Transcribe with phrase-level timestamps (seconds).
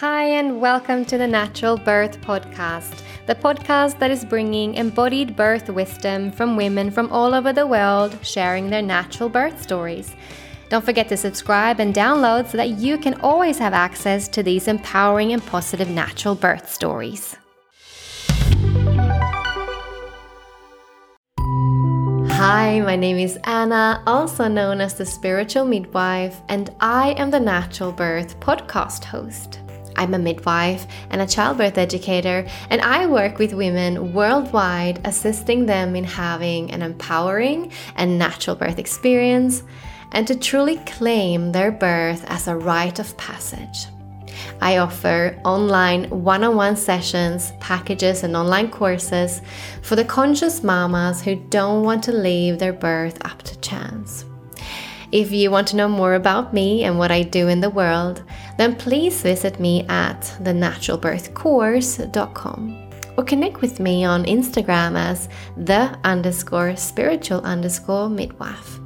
[0.00, 5.68] Hi, and welcome to the Natural Birth Podcast, the podcast that is bringing embodied birth
[5.68, 10.14] wisdom from women from all over the world sharing their natural birth stories.
[10.68, 14.68] Don't forget to subscribe and download so that you can always have access to these
[14.68, 17.34] empowering and positive natural birth stories.
[22.38, 27.40] Hi, my name is Anna, also known as the Spiritual Midwife, and I am the
[27.40, 29.58] Natural Birth podcast host.
[29.98, 35.96] I'm a midwife and a childbirth educator, and I work with women worldwide, assisting them
[35.96, 39.64] in having an empowering and natural birth experience
[40.12, 43.88] and to truly claim their birth as a rite of passage.
[44.60, 49.42] I offer online one on one sessions, packages, and online courses
[49.82, 54.24] for the conscious mamas who don't want to leave their birth up to chance.
[55.10, 58.22] If you want to know more about me and what I do in the world,
[58.58, 66.76] then please visit me at thenaturalbirthcourse.com or connect with me on Instagram as the underscore
[66.76, 68.78] spiritual underscore midwife.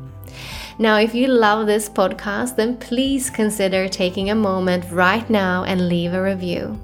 [0.78, 5.88] Now, if you love this podcast, then please consider taking a moment right now and
[5.88, 6.78] leave a review.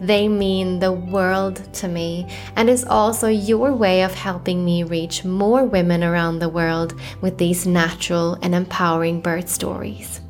[0.00, 5.24] They mean the world to me and is also your way of helping me reach
[5.24, 10.22] more women around the world with these natural and empowering birth stories.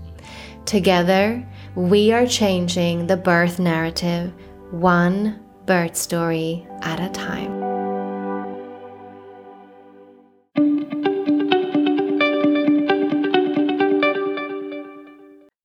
[0.67, 4.33] Together, we are changing the birth narrative
[4.73, 7.61] one birth story at a time.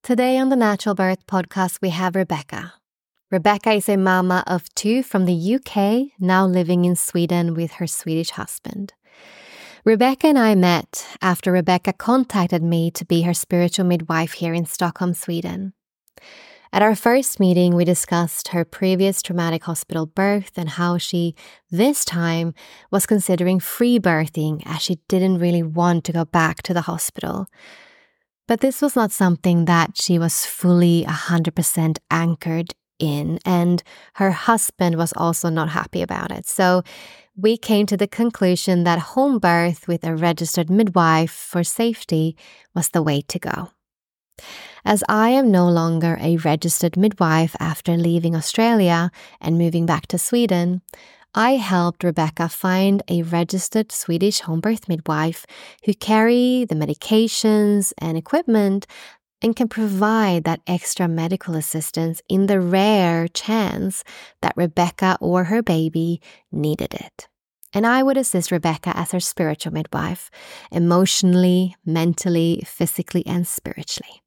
[0.03, 2.75] Today on the Natural Birth podcast, we have Rebecca.
[3.31, 7.87] Rebecca is a mama of two from the UK, now living in Sweden with her
[7.87, 8.93] Swedish husband.
[9.83, 14.65] Rebecca and I met after Rebecca contacted me to be her spiritual midwife here in
[14.65, 15.73] Stockholm, Sweden.
[16.75, 21.33] At our first meeting, we discussed her previous traumatic hospital birth and how she,
[21.71, 22.53] this time,
[22.91, 27.47] was considering free birthing as she didn't really want to go back to the hospital.
[28.45, 33.81] But this was not something that she was fully 100% anchored in, and
[34.15, 36.45] her husband was also not happy about it.
[36.45, 36.83] So
[37.37, 42.35] we came to the conclusion that home birth with a registered midwife for safety
[42.73, 43.69] was the way to go.
[44.83, 49.09] As I am no longer a registered midwife after leaving Australia
[49.41, 50.81] and moving back to Sweden,
[51.33, 55.45] I helped Rebecca find a registered Swedish home birth midwife
[55.83, 58.87] who carry the medications and equipment
[59.41, 64.03] and can provide that extra medical assistance in the rare chance
[64.41, 66.21] that Rebecca or her baby
[66.51, 67.27] needed it.
[67.73, 70.31] And I would assist Rebecca as her spiritual midwife,
[70.71, 74.21] emotionally, mentally, physically, and spiritually.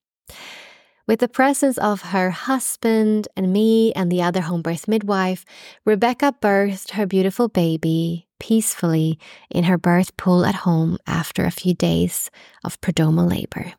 [1.07, 5.45] With the presence of her husband and me and the other home birth midwife,
[5.87, 9.19] Rebecca birthed her beautiful baby peacefully
[9.51, 12.31] in her birth pool at home after a few days
[12.63, 13.73] of prodromal labor.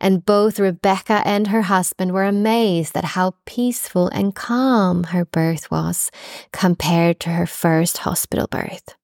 [0.00, 5.70] And both Rebecca and her husband were amazed at how peaceful and calm her birth
[5.70, 6.10] was
[6.52, 8.96] compared to her first hospital birth.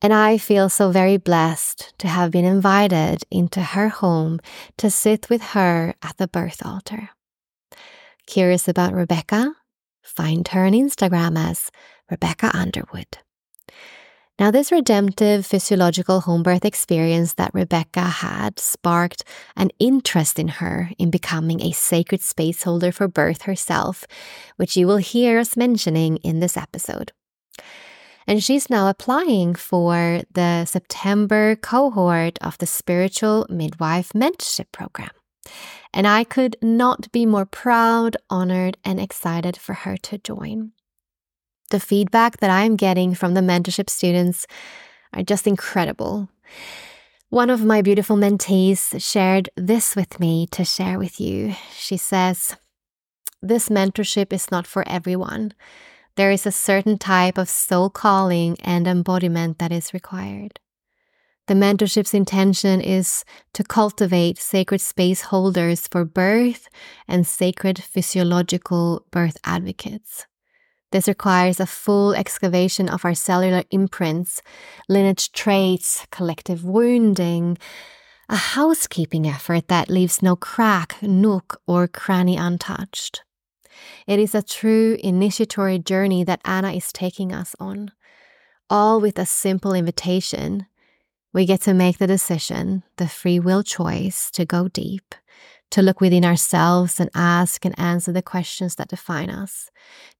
[0.00, 4.38] And I feel so very blessed to have been invited into her home
[4.76, 7.10] to sit with her at the birth altar.
[8.26, 9.54] Curious about Rebecca?
[10.02, 11.70] Find her on Instagram as
[12.10, 13.18] Rebecca Underwood.
[14.38, 19.24] Now, this redemptive physiological home birth experience that Rebecca had sparked
[19.56, 24.04] an interest in her in becoming a sacred space holder for birth herself,
[24.54, 27.10] which you will hear us mentioning in this episode.
[28.28, 35.08] And she's now applying for the September cohort of the Spiritual Midwife Mentorship Program.
[35.94, 40.72] And I could not be more proud, honored, and excited for her to join.
[41.70, 44.46] The feedback that I'm getting from the mentorship students
[45.14, 46.28] are just incredible.
[47.30, 51.54] One of my beautiful mentees shared this with me to share with you.
[51.72, 52.56] She says,
[53.40, 55.54] This mentorship is not for everyone
[56.18, 60.58] there is a certain type of soul calling and embodiment that is required.
[61.46, 66.68] The mentorship's intention is to cultivate sacred space holders for birth
[67.06, 70.26] and sacred physiological birth advocates.
[70.90, 74.42] This requires a full excavation of our cellular imprints,
[74.88, 77.56] lineage traits, collective wounding,
[78.28, 83.22] a housekeeping effort that leaves no crack, nook, or cranny untouched.
[84.06, 87.92] It is a true initiatory journey that Anna is taking us on,
[88.70, 90.66] all with a simple invitation.
[91.32, 95.14] We get to make the decision, the free will choice to go deep,
[95.70, 99.70] to look within ourselves and ask and answer the questions that define us.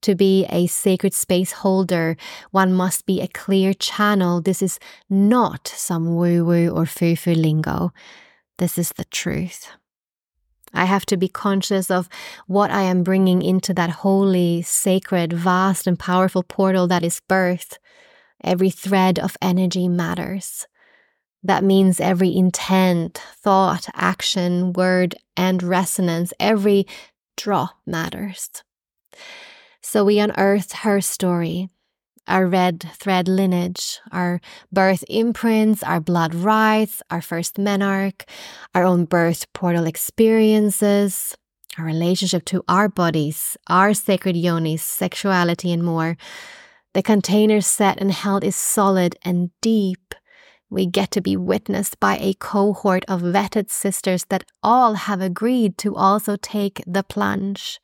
[0.02, 2.16] To be a sacred space holder,
[2.50, 4.42] one must be a clear channel.
[4.42, 4.78] This is
[5.08, 7.92] not some woo woo or foo foo lingo.
[8.58, 9.70] This is the truth.
[10.72, 12.08] I have to be conscious of
[12.46, 17.78] what I am bringing into that holy, sacred, vast, and powerful portal that is birth.
[18.44, 20.66] Every thread of energy matters.
[21.42, 26.86] That means every intent, thought, action, word, and resonance, every
[27.36, 28.50] drop matters.
[29.80, 31.68] So we unearthed her story,
[32.28, 34.40] our red thread lineage, our
[34.72, 38.22] birth imprints, our blood rites, our first menarche,
[38.74, 41.36] our own birth portal experiences,
[41.78, 46.16] our relationship to our bodies, our sacred yonis, sexuality, and more.
[46.94, 50.14] The container set and held is solid and deep
[50.70, 55.78] we get to be witnessed by a cohort of vetted sisters that all have agreed
[55.78, 57.80] to also take the plunge.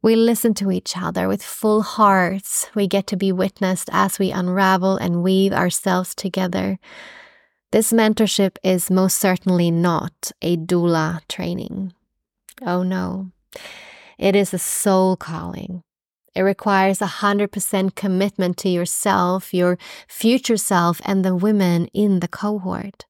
[0.00, 2.68] We listen to each other with full hearts.
[2.74, 6.78] We get to be witnessed as we unravel and weave ourselves together.
[7.72, 11.92] This mentorship is most certainly not a doula training.
[12.62, 13.32] Oh no.
[14.18, 15.82] It is a soul calling.
[16.34, 22.28] It requires a 100% commitment to yourself, your future self, and the women in the
[22.28, 23.04] cohort.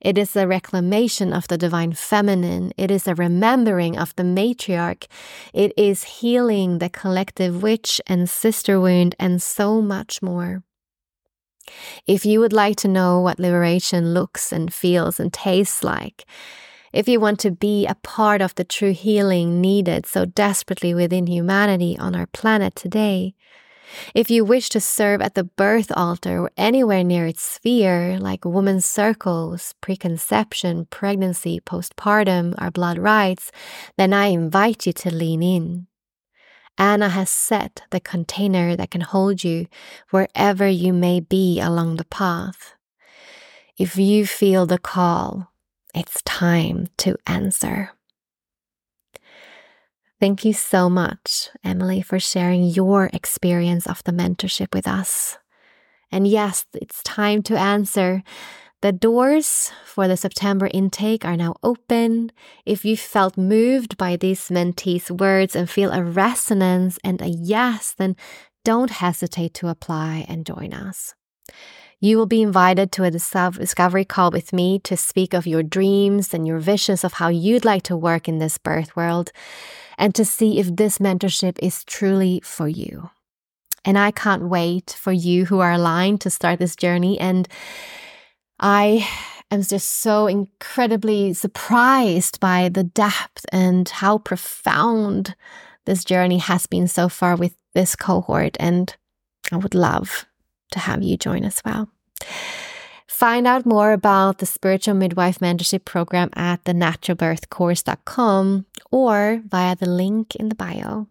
[0.00, 2.72] It is a reclamation of the divine feminine.
[2.76, 5.06] It is a remembering of the matriarch.
[5.52, 10.62] It is healing the collective witch and sister wound, and so much more.
[12.06, 16.24] If you would like to know what liberation looks and feels and tastes like,
[16.92, 21.26] if you want to be a part of the true healing needed so desperately within
[21.26, 23.34] humanity on our planet today,
[24.14, 28.44] if you wish to serve at the birth altar or anywhere near its sphere, like
[28.44, 33.50] women's circles, preconception, pregnancy, postpartum, our blood rites,
[33.96, 35.86] then I invite you to lean in.
[36.78, 39.66] Anna has set the container that can hold you
[40.10, 42.74] wherever you may be along the path.
[43.78, 45.52] If you feel the call,
[45.94, 47.90] it's time to answer.
[50.22, 55.36] Thank you so much, Emily, for sharing your experience of the mentorship with us.
[56.12, 58.22] And yes, it's time to answer.
[58.82, 62.30] The doors for the September intake are now open.
[62.64, 67.92] If you felt moved by these mentees' words and feel a resonance and a yes,
[67.98, 68.14] then
[68.64, 71.16] don't hesitate to apply and join us.
[72.02, 76.34] You will be invited to a discovery call with me to speak of your dreams
[76.34, 79.30] and your visions of how you'd like to work in this birth world
[79.96, 83.10] and to see if this mentorship is truly for you.
[83.84, 87.20] And I can't wait for you who are aligned to start this journey.
[87.20, 87.46] And
[88.58, 89.08] I
[89.52, 95.36] am just so incredibly surprised by the depth and how profound
[95.86, 98.56] this journey has been so far with this cohort.
[98.58, 98.92] And
[99.52, 100.26] I would love
[100.72, 101.88] to have you join as well.
[103.06, 110.34] Find out more about the Spiritual Midwife Mentorship Program at thenaturalbirthcourse.com or via the link
[110.34, 111.06] in the bio.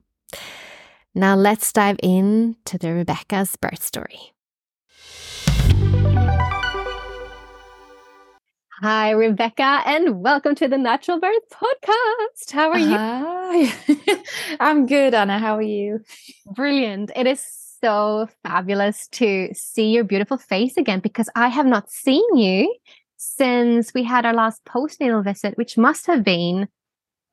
[1.15, 4.33] Now let's dive into the Rebecca's birth story.
[8.81, 12.51] Hi, Rebecca, and welcome to the Natural Birth Podcast.
[12.51, 12.97] How are you?
[12.97, 13.73] Hi.
[14.59, 15.37] I'm good, Anna.
[15.37, 15.99] How are you?
[16.47, 17.11] Brilliant.
[17.15, 22.37] It is so fabulous to see your beautiful face again because I have not seen
[22.37, 22.73] you
[23.17, 26.67] since we had our last postnatal visit, which must have been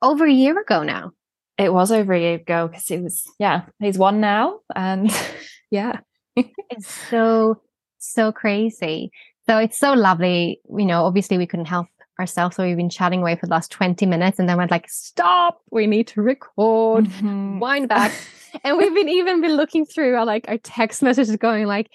[0.03, 1.13] over a year ago now.
[1.57, 4.61] It was over a year ago because it was, yeah, he's one now.
[4.75, 5.11] And
[5.71, 6.01] yeah.
[6.37, 7.61] it's so,
[7.99, 9.11] so crazy.
[9.49, 10.61] So it's so lovely.
[10.69, 11.89] You know, obviously we couldn't help
[12.19, 12.57] ourselves.
[12.57, 15.61] So we've been chatting away for the last 20 minutes and then went like, stop,
[15.71, 17.59] we need to record, mm-hmm.
[17.59, 18.13] wind back.
[18.65, 21.91] and we've been even been looking through our like our text messages going like,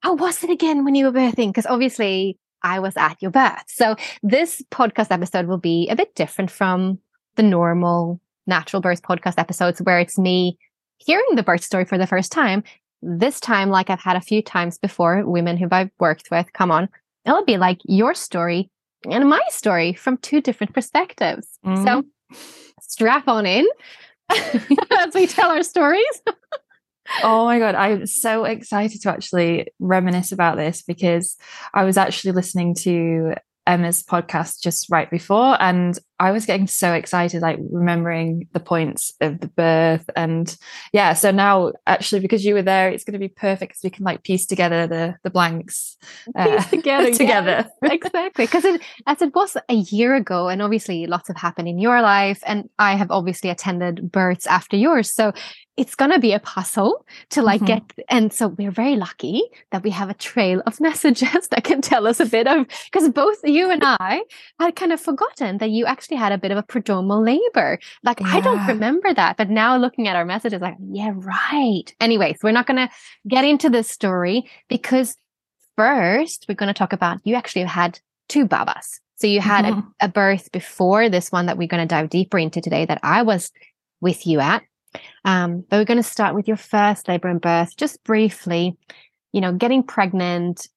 [0.00, 1.48] how was it again when you were birthing?
[1.48, 3.64] Because obviously I was at your birth.
[3.66, 6.98] So this podcast episode will be a bit different from
[7.36, 10.58] the normal natural birth podcast episodes where it's me
[10.98, 12.62] hearing the birth story for the first time.
[13.02, 16.70] This time, like I've had a few times before, women who I've worked with, come
[16.70, 16.88] on,
[17.24, 18.70] it'll be like your story
[19.08, 21.58] and my story from two different perspectives.
[21.64, 21.84] Mm-hmm.
[21.84, 22.04] So
[22.80, 23.66] strap on in
[24.30, 26.22] as we tell our stories.
[27.22, 31.36] Oh my god, I'm so excited to actually reminisce about this because
[31.74, 33.34] I was actually listening to
[33.66, 39.12] Emma's podcast just right before, and I was getting so excited, like remembering the points
[39.22, 40.08] of the birth.
[40.14, 40.54] And
[40.92, 43.90] yeah, so now actually, because you were there, it's going to be perfect because we
[43.90, 45.96] can like piece together the the blanks
[46.36, 47.70] uh, Piece together, together.
[47.82, 48.44] yes, exactly.
[48.44, 52.02] Because it, as it was a year ago, and obviously lots have happened in your
[52.02, 55.14] life, and I have obviously attended births after yours.
[55.14, 55.32] So
[55.80, 56.92] it's going to be a puzzle
[57.30, 57.66] to like Mhm.
[57.66, 57.82] get.
[58.08, 62.06] And so we're very lucky that we have a trail of messages that can tell
[62.06, 64.22] us a bit of, because both you and I
[64.60, 67.78] had kind of forgotten that you actually had a bit of a prodromal labor.
[68.02, 69.36] Like, I don't remember that.
[69.38, 71.86] But now looking at our messages, like, yeah, right.
[72.00, 72.90] Anyways, we're not going to
[73.26, 75.16] get into this story because
[75.76, 79.00] first we're going to talk about you actually had two babas.
[79.16, 79.86] So you had Mhm.
[80.00, 83.00] a, a birth before this one that we're going to dive deeper into today that
[83.02, 83.50] I was
[84.00, 84.62] with you at.
[85.24, 88.76] Um, but we're going to start with your first labor and birth, just briefly.
[89.32, 90.68] You know, getting pregnant.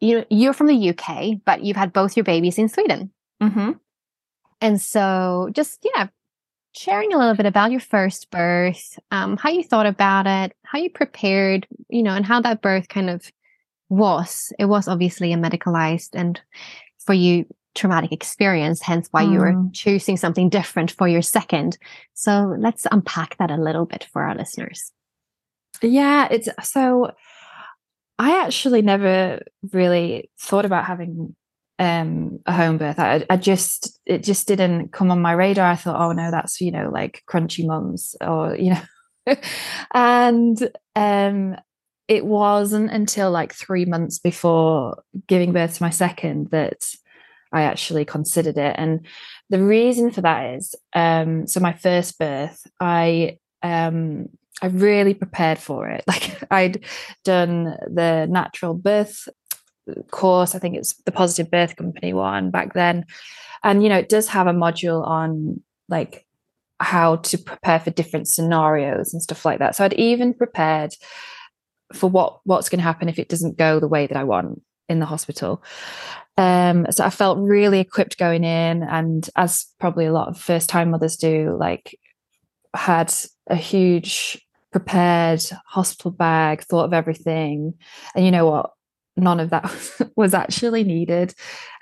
[0.00, 3.72] You you're from the UK, but you've had both your babies in Sweden, hmm
[4.60, 6.08] and so just yeah,
[6.72, 10.78] sharing a little bit about your first birth, um, how you thought about it, how
[10.78, 13.30] you prepared, you know, and how that birth kind of
[13.88, 14.52] was.
[14.58, 16.40] It was obviously a medicalized and
[16.98, 17.46] for you
[17.76, 19.72] traumatic experience, hence why you were Mm.
[19.72, 21.78] choosing something different for your second.
[22.14, 24.90] So let's unpack that a little bit for our listeners.
[25.82, 27.12] Yeah, it's so
[28.18, 29.42] I actually never
[29.72, 31.36] really thought about having
[31.78, 32.98] um a home birth.
[32.98, 35.70] I, I just it just didn't come on my radar.
[35.70, 39.36] I thought, oh no, that's you know like crunchy mums or you know
[39.94, 41.56] and um
[42.08, 46.84] it wasn't until like three months before giving birth to my second that
[47.52, 48.74] I actually considered it.
[48.78, 49.06] And
[49.50, 54.28] the reason for that is um so my first birth, I um
[54.62, 56.04] I really prepared for it.
[56.08, 56.84] Like I'd
[57.24, 59.28] done the natural birth
[60.10, 60.54] course.
[60.54, 63.04] I think it's the Positive Birth Company one back then.
[63.62, 66.26] And you know, it does have a module on like
[66.78, 69.74] how to prepare for different scenarios and stuff like that.
[69.74, 70.94] So I'd even prepared
[71.92, 74.62] for what what's going to happen if it doesn't go the way that I want
[74.88, 75.62] in the hospital.
[76.36, 80.68] Um, so I felt really equipped going in, and as probably a lot of first
[80.68, 81.98] time mothers do, like
[82.74, 83.12] had
[83.46, 87.74] a huge prepared hospital bag, thought of everything,
[88.14, 88.70] and you know what?
[89.16, 89.72] None of that
[90.16, 91.32] was actually needed.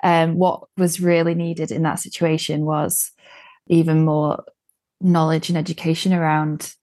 [0.03, 3.11] Um, what was really needed in that situation was
[3.67, 4.43] even more
[5.01, 6.73] knowledge and education around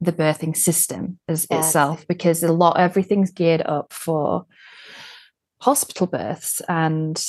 [0.00, 1.66] the birthing system as Yes.
[1.66, 4.46] itself because a lot everything's geared up for
[5.62, 7.24] hospital births and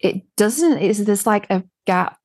[0.00, 2.18] it doesn't is there's like a gap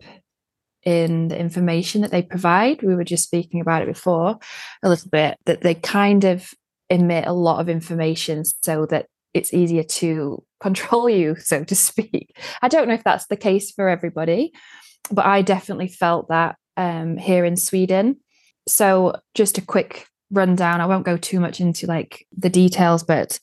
[0.83, 2.81] in the information that they provide.
[2.81, 4.39] We were just speaking about it before
[4.81, 6.49] a little bit that they kind of
[6.89, 9.05] emit a lot of information so that
[9.35, 12.35] it's easier to control you so to speak.
[12.63, 14.51] I don't know if that's the case for everybody
[15.11, 18.17] but i definitely felt that um, here in sweden.
[18.67, 20.81] So just a quick rundown.
[20.81, 23.39] I won't go too much into like the details but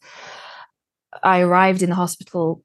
[1.22, 2.62] i arrived in the hospital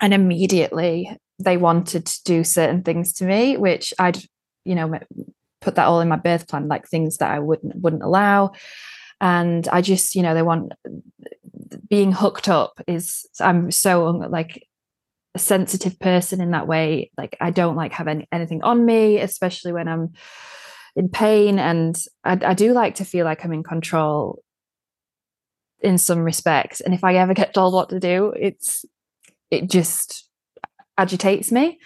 [0.00, 4.18] and immediately they wanted to do certain things to me which i'd
[4.64, 4.98] you know
[5.60, 8.52] put that all in my birth plan like things that i wouldn't wouldn't allow.
[9.20, 10.72] And i just you know they want
[11.88, 14.66] being hooked up is i'm so like
[15.34, 17.10] a sensitive person in that way.
[17.18, 20.12] Like i don't like have any, anything on me especially when i'm
[20.96, 21.58] in pain.
[21.58, 24.42] And I, I do like to feel like i'm in control
[25.80, 28.84] in some respects and if i ever get told what to do it's
[29.50, 30.28] it just
[30.96, 31.78] agitates me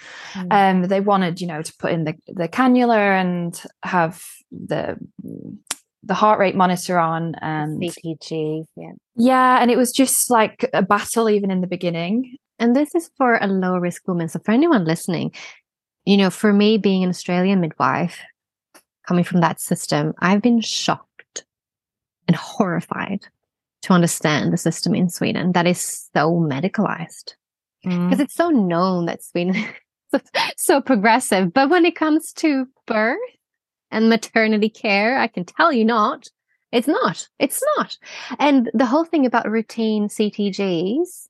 [0.50, 4.96] um they wanted you know to put in the the cannula and have the
[6.04, 8.90] the heart rate monitor on and CTG, yeah.
[9.14, 13.10] yeah and it was just like a battle even in the beginning And this is
[13.16, 14.28] for a low risk woman.
[14.28, 15.32] So for anyone listening,
[16.04, 18.20] you know, for me being an Australian midwife,
[19.06, 21.44] coming from that system, I've been shocked
[22.28, 23.26] and horrified
[23.82, 27.34] to understand the system in Sweden that is so medicalized.
[27.84, 29.56] Because it's so known that Sweden
[30.12, 30.22] is
[30.56, 31.52] so progressive.
[31.52, 33.18] But when it comes to birth
[33.90, 36.28] and maternity care, I can tell you not.
[36.70, 37.28] It's not.
[37.38, 37.98] It's not.
[38.38, 41.28] And the whole thing about routine CTGs,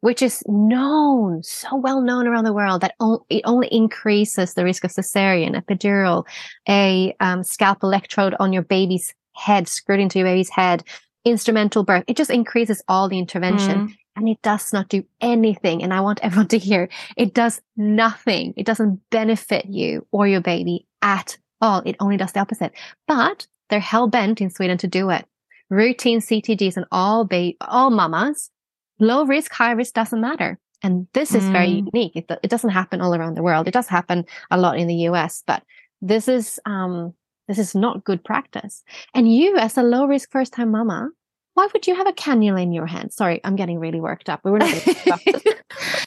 [0.00, 4.64] which is known, so well known around the world that o- it only increases the
[4.64, 6.24] risk of cesarean, epidural,
[6.68, 10.84] a um, scalp electrode on your baby's head, screwed into your baby's head,
[11.26, 12.04] instrumental birth.
[12.06, 13.94] It just increases all the intervention Mm.
[14.16, 15.82] and it does not do anything.
[15.82, 18.54] And I want everyone to hear it does nothing.
[18.56, 21.82] It doesn't benefit you or your baby at all.
[21.84, 22.72] It only does the opposite.
[23.08, 25.26] But they're hell bent in Sweden to do it.
[25.68, 28.50] Routine CTGs and all ba- all mamas,
[29.00, 30.58] low risk, high risk doesn't matter.
[30.82, 31.88] And this is very Mm.
[31.92, 32.16] unique.
[32.16, 33.66] It, it doesn't happen all around the world.
[33.66, 35.62] It does happen a lot in the US, but
[36.00, 37.14] this is um,
[37.48, 38.82] this is not good practice.
[39.14, 41.10] And you, as a low risk first time mama,
[41.56, 43.14] why would you have a cannula in your hand?
[43.14, 44.40] Sorry, I'm getting really worked up.
[44.44, 44.70] We were not.
[44.70, 45.54] gonna talk about this.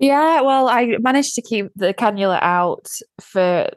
[0.00, 2.88] Yeah, well, I managed to keep the cannula out
[3.20, 3.68] for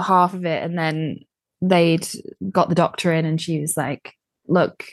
[0.00, 1.18] half of it, and then
[1.60, 2.06] they'd
[2.52, 4.14] got the doctor in, and she was like,
[4.46, 4.84] "Look,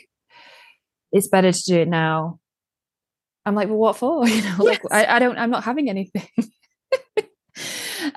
[1.12, 2.40] it's better to do it now."
[3.46, 6.28] I'm like, "Well, what for?" You know, like I, I don't, I'm not having anything.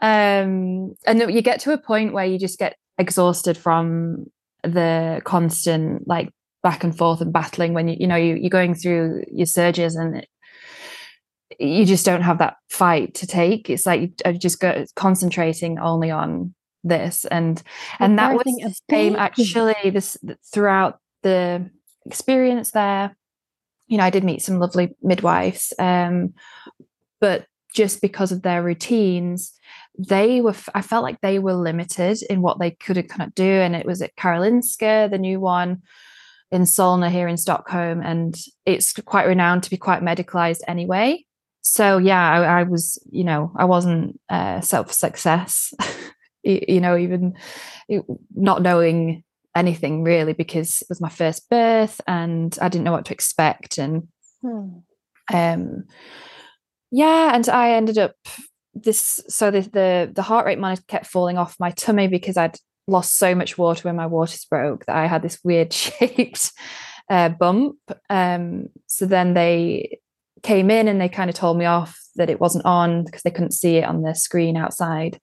[0.01, 4.25] um, and you get to a point where you just get exhausted from
[4.63, 6.31] the constant like
[6.64, 9.94] back and forth and battling when you, you know, you, you're going through your surges
[9.94, 10.28] and it,
[11.61, 13.71] you just don't have that fight to take.
[13.71, 17.62] It's like you just go concentrating only on this, and
[18.00, 19.90] and that was the same actually.
[19.90, 20.16] This
[20.52, 21.71] throughout the
[22.06, 23.16] experience there.
[23.87, 26.35] You know, I did meet some lovely midwives, um,
[27.21, 29.52] but just because of their routines,
[29.97, 30.56] they were.
[30.75, 33.87] I felt like they were limited in what they could kind of do, and it
[33.87, 35.83] was at Karolinska, the new one
[36.51, 41.25] in Solna here in Stockholm, and it's quite renowned to be quite medicalized anyway.
[41.63, 45.73] So yeah, I, I was, you know, I wasn't uh, self success,
[46.43, 47.35] you know, even
[48.35, 49.25] not knowing
[49.55, 53.79] anything really because it was my first birth and I didn't know what to expect
[53.79, 54.09] and
[54.43, 54.81] Hmm.
[55.33, 55.85] um
[56.91, 58.15] yeah and I ended up
[58.75, 62.59] this so the the, the heart rate monitor kept falling off my tummy because I'd
[62.87, 66.53] lost so much water when my waters broke that I had this weird shaped
[67.11, 67.76] uh, bump
[68.09, 69.99] um so then they
[70.43, 73.31] came in and they kind of told me off that it wasn't on because they
[73.31, 75.19] couldn't see it on the screen outside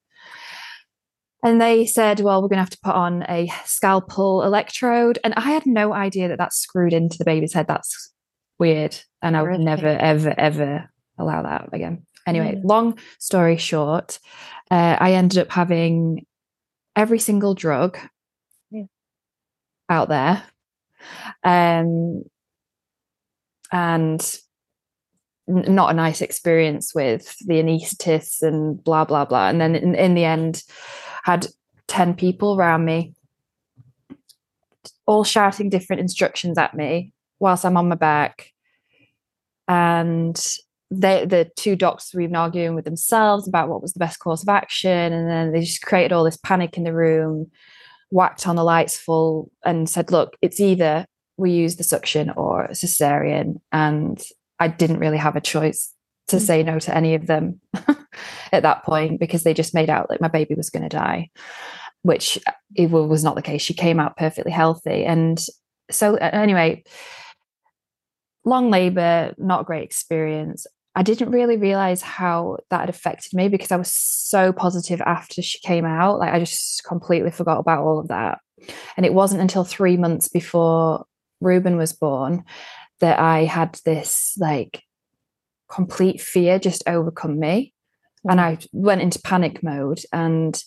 [1.44, 5.18] and they said, well, we're going to have to put on a scalpel electrode.
[5.24, 7.66] And I had no idea that that's screwed into the baby's head.
[7.66, 8.12] That's
[8.60, 8.96] weird.
[9.22, 9.64] And I would Horrific.
[9.64, 12.06] never, ever, ever allow that again.
[12.28, 12.64] Anyway, Mm.
[12.64, 14.20] long story short,
[14.70, 16.26] uh, I ended up having
[16.96, 17.98] every single drug
[18.70, 18.84] Yeah.
[19.88, 20.42] out there.
[21.42, 22.24] Um,
[23.72, 24.38] and
[25.48, 29.94] n- not a nice experience with the anaesthetists and blah blah blah and then in,
[29.94, 30.62] in the end
[31.24, 31.46] had
[31.88, 33.14] 10 people around me
[35.06, 38.48] all shouting different instructions at me whilst i'm on my back
[39.66, 40.56] and
[40.92, 44.42] they, the two doctors were even arguing with themselves about what was the best course
[44.42, 45.12] of action.
[45.12, 47.50] And then they just created all this panic in the room
[48.10, 51.06] whacked on the lights full and said look it's either
[51.38, 53.60] we use the suction or cesarean.
[53.72, 54.22] And
[54.58, 55.92] i didn't really have a choice
[56.28, 57.60] to say no to any of them
[58.52, 61.30] at that point because they just made out like my baby was going to die
[62.02, 62.36] which
[62.74, 63.62] it was not the case.
[63.62, 65.04] She came out perfectly healthy.
[65.04, 65.40] And
[65.88, 66.82] so uh, anyway
[68.44, 73.48] long labor not a great experience i didn't really realize how that had affected me
[73.48, 77.82] because i was so positive after she came out like i just completely forgot about
[77.82, 78.38] all of that
[78.96, 81.04] and it wasn't until three months before
[81.40, 82.44] Ruben was born
[83.00, 84.82] that I had this like
[85.68, 87.74] complete fear just overcome me.
[88.24, 88.42] And mm.
[88.42, 90.60] I went into panic mode and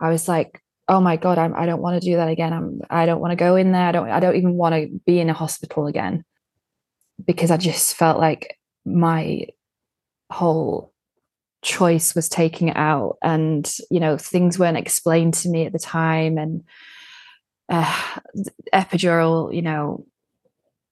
[0.00, 2.52] I was like, oh my God, I'm, I don't want to do that again.
[2.52, 3.86] I'm, I don't want to go in there.
[3.86, 6.24] I don't, I don't even want to be in a hospital again
[7.24, 9.46] because I just felt like my
[10.30, 10.92] whole
[11.62, 16.38] choice was taking out and, you know, things weren't explained to me at the time.
[16.38, 16.64] And,
[17.68, 18.18] uh,
[18.72, 20.06] epidural, you know,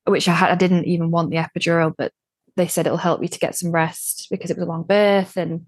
[0.07, 2.13] which I had, I didn't even want the epidural, but
[2.57, 5.37] they said it'll help me to get some rest because it was a long birth.
[5.37, 5.67] And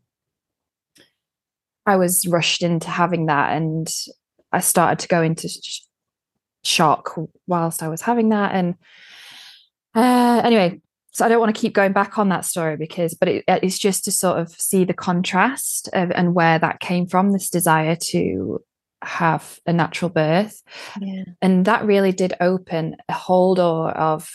[1.86, 3.56] I was rushed into having that.
[3.56, 3.88] And
[4.52, 5.80] I started to go into sh-
[6.62, 8.54] shock whilst I was having that.
[8.54, 8.74] And
[9.94, 10.80] uh, anyway,
[11.12, 13.78] so I don't want to keep going back on that story because, but it, it's
[13.78, 17.96] just to sort of see the contrast of, and where that came from this desire
[17.96, 18.62] to
[19.02, 20.62] have a natural birth.
[21.00, 21.24] Yeah.
[21.40, 24.30] and that really did open a whole door of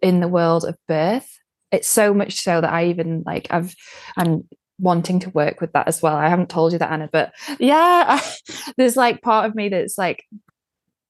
[0.00, 1.28] in the world of birth.
[1.70, 3.74] It's so much so that i even like i've
[4.16, 4.46] i'm
[4.78, 6.16] wanting to work with that as well.
[6.16, 8.20] I haven't told you that anna but yeah
[8.76, 10.24] there's like part of me that's like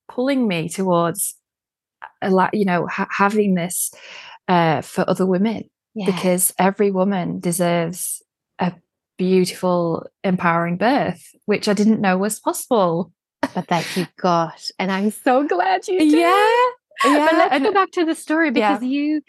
[0.09, 1.35] pulling me towards
[2.03, 3.93] uh, a lot you know ha- having this
[4.49, 6.07] uh for other women Yeah.
[6.07, 8.23] because every woman deserves
[8.59, 8.73] a
[9.19, 13.13] beautiful empowering birth which i didn't know was possible
[13.55, 14.71] but that you got.
[14.79, 16.13] And I'm so glad you did.
[16.13, 16.65] yeah
[17.05, 18.73] yeah but let's go back to the story Yeah.
[18.75, 19.21] because you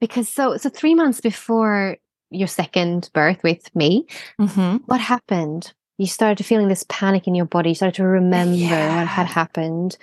[0.00, 1.96] because so so three months before
[2.30, 4.06] your second birth with me,
[4.40, 4.82] Mhm.
[4.86, 5.72] what happened?
[5.98, 7.70] you started feeling this panic in your body.
[7.70, 8.58] You started to remember
[8.96, 9.96] what had happened.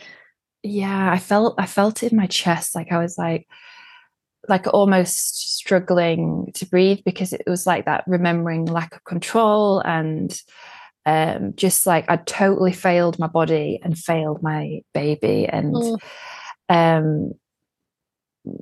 [0.63, 3.45] yeah i felt i felt it in my chest like i was like
[4.49, 10.37] like almost struggling to breathe because it was like that remembering lack of control and
[11.05, 15.97] um just like i totally failed my body and failed my baby and Mm.
[16.69, 17.33] um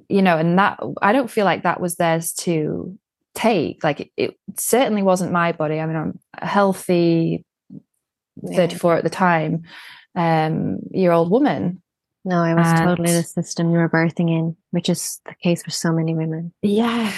[0.09, 2.97] you know and that i don't feel like that was theirs to
[3.33, 7.43] take like it, it certainly wasn't my body i mean i'm a healthy
[8.43, 8.55] Yeah.
[8.55, 9.63] 34 at the time
[10.15, 11.80] um year old woman
[12.23, 15.63] No, it was totally And- the system you were birthing in, which is the case
[15.63, 16.53] for so many women.
[16.61, 17.11] Yeah.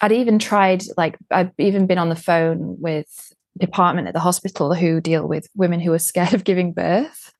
[0.00, 4.74] I'd even tried, like, I've even been on the phone with department at the hospital
[4.74, 7.32] who deal with women who are scared of giving birth.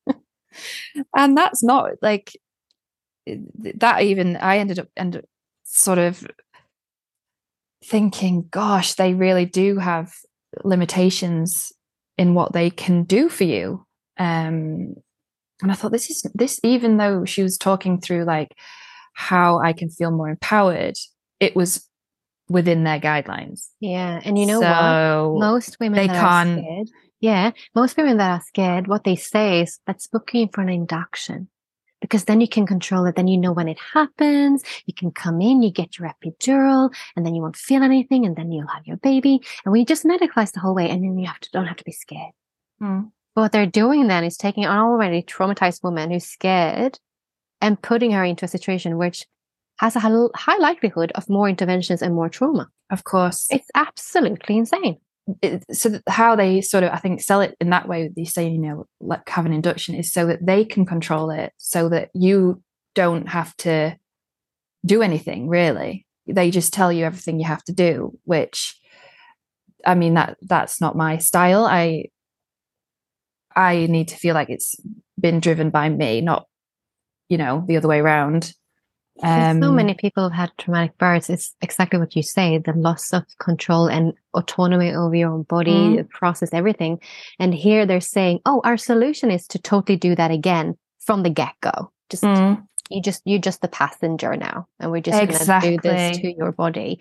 [1.17, 2.33] and that's not like
[3.27, 5.23] that even I ended up and
[5.65, 6.27] sort of
[7.85, 10.13] thinking, gosh, they really do have
[10.65, 11.73] limitations
[12.19, 13.87] in what they can do for you.
[14.19, 14.97] Um
[15.63, 18.55] and I thought this is this even though she was talking through like
[19.15, 20.97] how I can feel more empowered,
[21.41, 21.89] it was
[22.49, 23.69] within their guidelines.
[23.81, 24.21] Yeah.
[24.25, 25.41] And you know what?
[25.41, 26.89] Most women they can't- scared,
[27.21, 30.61] yeah, most women that are scared, what they say is, let's book you in for
[30.61, 31.49] an induction.
[32.01, 33.15] Because then you can control it.
[33.15, 34.65] Then you know when it happens.
[34.87, 38.35] You can come in, you get your epidural, and then you won't feel anything, and
[38.35, 39.41] then you'll have your baby.
[39.65, 41.85] And we just medicalize the whole way, and then you have to don't have to
[41.85, 42.33] be scared.
[42.81, 43.03] Hmm.
[43.35, 46.99] But what they're doing then is taking an already traumatized woman who's scared
[47.61, 49.25] and putting her into a situation which
[49.79, 52.69] has a high high likelihood of more interventions and more trauma.
[52.91, 54.99] of course, It's absolutely insane.
[55.41, 58.49] it, so how they sort of I think sell it in that way they say
[58.49, 62.11] you know like have an induction is so that they can control it so that
[62.13, 62.63] you
[62.95, 63.97] don't have to
[64.85, 68.79] do anything really they just tell you everything you have to do which
[69.87, 72.07] I mean that that's not my style I
[73.57, 74.77] I need to feel like it's
[75.21, 76.47] been driven by me not
[77.29, 78.55] you know the other way around
[79.17, 81.29] Because so Um, many people have had traumatic births.
[81.29, 85.99] It's exactly what you say the loss of control and autonomy over your own body,
[85.99, 86.09] Mm.
[86.09, 86.99] process, everything.
[87.39, 91.31] And here they're saying, oh, our solution is to totally do that again from the
[91.31, 91.93] get go.
[92.09, 92.67] Just, Mm.
[92.89, 94.67] you just, you're just the passenger now.
[94.81, 97.01] And we're just going to do this to your body.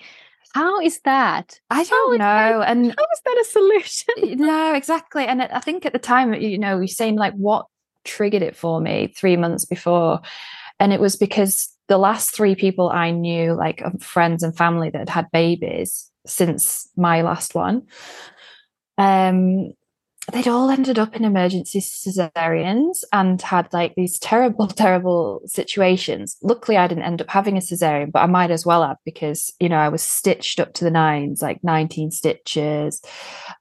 [0.53, 1.59] How is that?
[1.69, 4.45] I don't is that- know and How is that a solution?
[4.45, 5.25] no, exactly.
[5.25, 7.65] And I think at the time, you know, you're saying like what
[8.03, 10.21] triggered it for me three months before.
[10.79, 14.99] And it was because the last three people I knew, like friends and family that
[14.99, 17.83] had had babies since my last one,
[18.97, 19.71] um,
[20.31, 26.37] they'd all ended up in emergency cesareans and had like these terrible, terrible situations.
[26.41, 29.53] Luckily, I didn't end up having a cesarean, but I might as well have because,
[29.59, 33.01] you know, I was stitched up to the nines, like 19 stitches.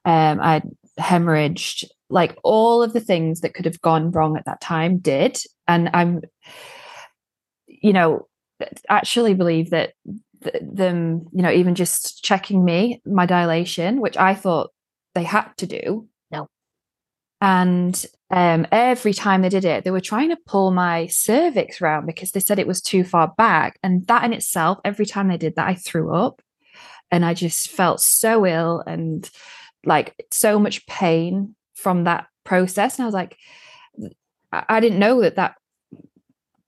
[0.05, 0.61] Um, I
[0.99, 5.37] hemorrhaged, like all of the things that could have gone wrong at that time did.
[5.67, 6.21] And I'm,
[7.67, 8.27] you know,
[8.89, 9.93] actually believe that
[10.43, 14.71] th- them, you know, even just checking me, my dilation, which I thought
[15.15, 16.07] they had to do.
[17.41, 22.05] And um, every time they did it, they were trying to pull my cervix round
[22.05, 23.79] because they said it was too far back.
[23.83, 26.41] And that in itself, every time they did that, I threw up.
[27.09, 29.29] And I just felt so ill and
[29.83, 32.97] like so much pain from that process.
[32.97, 33.37] And I was like,
[34.53, 35.55] I didn't know that that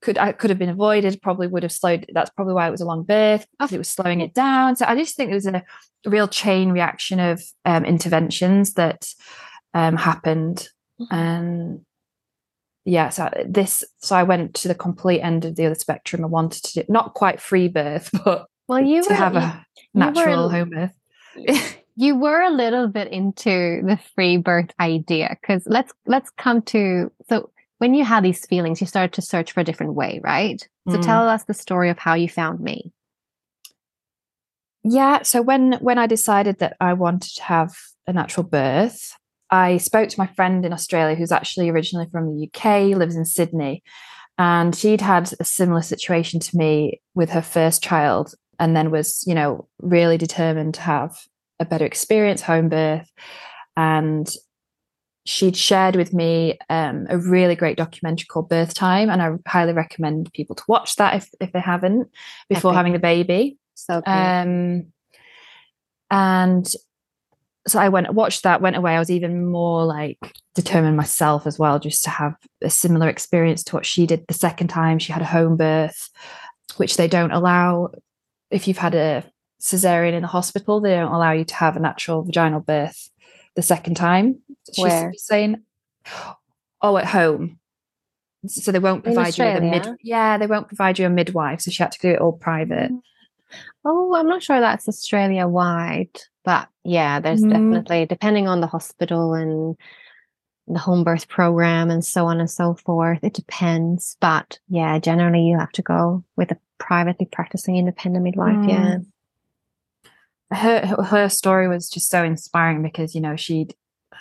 [0.02, 1.22] could I could have been avoided.
[1.22, 2.06] Probably would have slowed.
[2.14, 4.76] That's probably why it was a long birth it was slowing it down.
[4.76, 5.64] So I just think there was a
[6.06, 9.08] real chain reaction of um, interventions that
[9.74, 10.68] um, happened,
[11.12, 11.82] and
[12.86, 13.10] yeah.
[13.10, 13.84] So this.
[14.00, 16.24] So I went to the complete end of the other spectrum.
[16.24, 19.40] I wanted to do not quite free birth, but Well, you to were, have you-
[19.40, 21.76] a you were- natural home birth.
[21.96, 27.12] you were a little bit into the free birth idea because let's let's come to
[27.30, 30.68] so when you had these feelings you started to search for a different way right
[30.90, 31.04] so Mm.
[31.06, 32.92] tell us the story of how you found me
[34.84, 37.74] yeah so when when i decided that i wanted to have
[38.08, 39.16] a natural birth
[39.54, 42.66] i spoke to my friend in australia who's actually originally from the uk
[42.98, 43.82] lives in sydney
[44.38, 49.24] and she'd had a similar situation to me with her first child and then was
[49.26, 51.16] you know really determined to have
[51.60, 53.12] a better experience home birth.
[53.76, 54.32] And
[55.26, 59.72] she'd shared with me um, a really great documentary called birth time and i highly
[59.72, 62.10] recommend people to watch that if, if they haven't
[62.50, 63.58] before having a baby.
[63.76, 64.12] So good.
[64.12, 64.88] um,
[66.12, 66.72] and
[67.67, 68.95] so I went watched that, went away.
[68.95, 70.17] I was even more like
[70.56, 74.34] determined myself as well, just to have a similar experience to what she did the
[74.34, 74.99] second time.
[74.99, 76.10] She had a home birth,
[76.78, 77.91] which they don't allow
[78.52, 79.23] if you've had a
[79.62, 83.10] cesarean in the hospital, they don't allow you to have a natural vaginal birth
[83.56, 85.13] the second time she's Where?
[85.15, 85.63] saying,
[86.82, 87.60] "Oh, at home."
[88.45, 89.88] So they won't provide you with a mid.
[90.02, 92.91] Yeah, they won't provide you a midwife, so she had to do it all private.
[92.91, 93.02] Mm.
[93.86, 97.50] Oh, I'm not sure that's Australia wide, but yeah, there's Mm.
[97.52, 99.76] definitely depending on the hospital and
[100.68, 103.20] the home birth program and so on and so forth.
[103.24, 108.56] It depends, but yeah, generally you have to go with a privately practicing independent midwife.
[108.56, 108.70] Mm.
[108.70, 108.98] Yeah.
[110.58, 113.68] her her- story was just so inspiring because you know she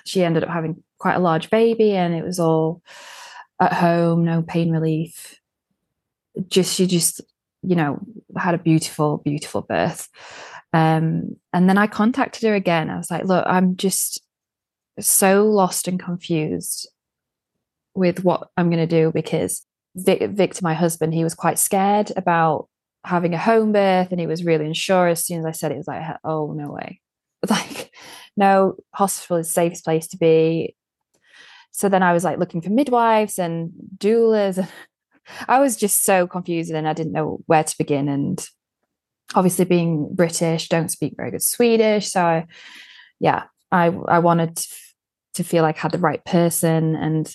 [0.04, 2.80] she ended up having quite a large baby and it was all
[3.60, 5.38] at home no pain relief
[6.48, 7.20] just she just
[7.62, 7.98] you know
[8.36, 10.08] had a beautiful beautiful birth.
[10.72, 12.90] Um and then i contacted her again.
[12.90, 14.22] I was like look i'm just
[15.00, 16.88] so lost and confused
[17.94, 22.12] with what i'm going to do because Vic, Victor my husband he was quite scared
[22.16, 22.68] about
[23.04, 25.08] having a home birth and he was really unsure.
[25.08, 27.00] As soon as I said it, it was like oh no way.
[27.50, 27.90] Like
[28.36, 30.76] no hospital is the safest place to be.
[31.72, 34.68] So then I was like looking for midwives and doulas and
[35.48, 38.44] I was just so confused and I didn't know where to begin and
[39.34, 42.46] obviously being British don't speak very good Swedish so I,
[43.20, 44.60] yeah I I wanted
[45.34, 47.34] to, feel like I had the right person and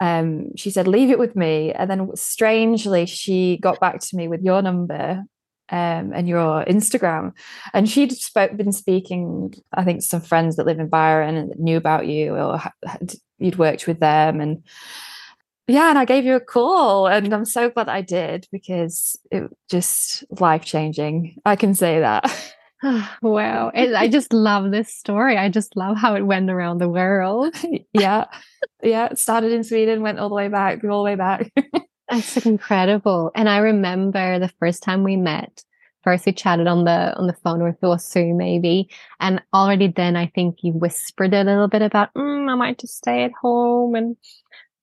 [0.00, 1.72] um, she said, leave it with me.
[1.72, 5.24] And then strangely, she got back to me with your number
[5.70, 7.32] um, and your Instagram.
[7.72, 11.76] And she'd spoke, been speaking, I think, some friends that live in Byron and knew
[11.76, 14.40] about you or had, you'd worked with them.
[14.40, 14.62] And
[15.68, 17.06] yeah, and I gave you a call.
[17.06, 21.36] And I'm so glad I did because it was just life changing.
[21.44, 22.24] I can say that.
[23.22, 23.70] wow.
[23.74, 25.36] It, I just love this story.
[25.36, 27.54] I just love how it went around the world.
[27.92, 28.24] yeah.
[28.82, 29.08] Yeah.
[29.10, 31.52] It started in Sweden, went all the way back, all the way back.
[32.08, 33.30] That's incredible.
[33.34, 35.62] And I remember the first time we met.
[36.04, 38.88] First we chatted on the on the phone or was Zoom maybe.
[39.20, 42.96] And already then I think you whispered a little bit about mm, I might just
[42.96, 44.16] stay at home and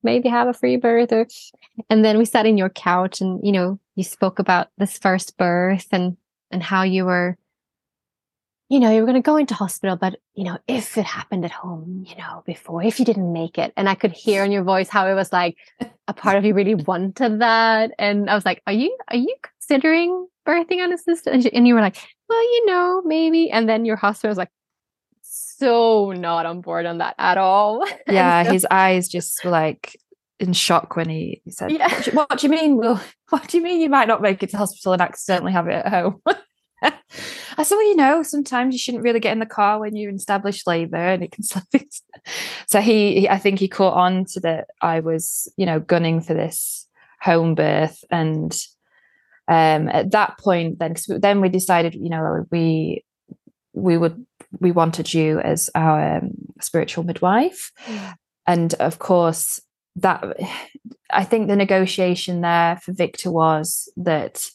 [0.06, 1.28] maybe have a free birth or
[1.89, 5.38] and then we sat in your couch and you know you spoke about this first
[5.38, 6.15] birth and
[6.52, 7.38] and how you were
[8.70, 11.46] you know you were going to go into hospital but you know if it happened
[11.46, 13.74] at home you know before if you didn't make it.
[13.78, 15.56] And i could hear in your voice how it was like
[16.08, 17.91] a part of you really wanted that.
[18.00, 21.74] And i was like are you are you considering birthing unassisted and, you- and you
[21.76, 21.98] were like
[22.30, 23.52] well you know maybe.
[23.52, 24.50] And then your hospital was like
[25.58, 29.98] so not on board on that at all yeah, so- his eyes just were like
[30.39, 31.89] in shock when he, he said, Yeah.
[31.89, 32.78] what, do, what do you mean?
[32.78, 35.67] Will, what do you mean you might not make it to hospital and accidentally have
[35.67, 36.21] it at home?
[37.58, 40.10] I said, well, you know, sometimes you shouldn't really get in the car when you're
[40.10, 41.65] in established labour and it can slip.
[42.67, 46.21] so he, he, I think he caught on to that I was, you know, gunning
[46.21, 46.86] for this
[47.21, 48.04] home birth.
[48.12, 48.52] And
[49.48, 53.06] um, at that point, then, cause then we decided, you know, we,
[53.74, 54.26] we would,
[54.60, 57.72] we wanted you as our um, spiritual midwife.
[58.48, 59.60] And of course,
[59.98, 60.24] that
[61.10, 64.50] I think the negotiation there for Victor was that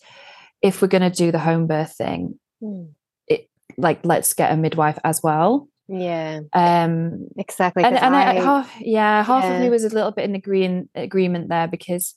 [0.63, 2.91] if we're going to do the home birth thing, Mm.
[3.27, 5.67] it like let's get a midwife as well.
[5.89, 10.11] yeah Um, exactly and and I, I- half, yeah, half of me was a little
[10.13, 12.15] bit in agreeing agreement there because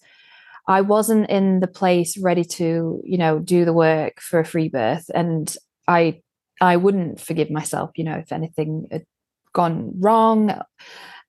[0.67, 4.67] I wasn't in the place ready to, you know, do the work for a free
[4.69, 5.54] birth, and
[5.88, 6.22] I
[6.62, 9.06] I wouldn't forgive myself, you know, if anything had
[9.54, 10.50] gone wrong.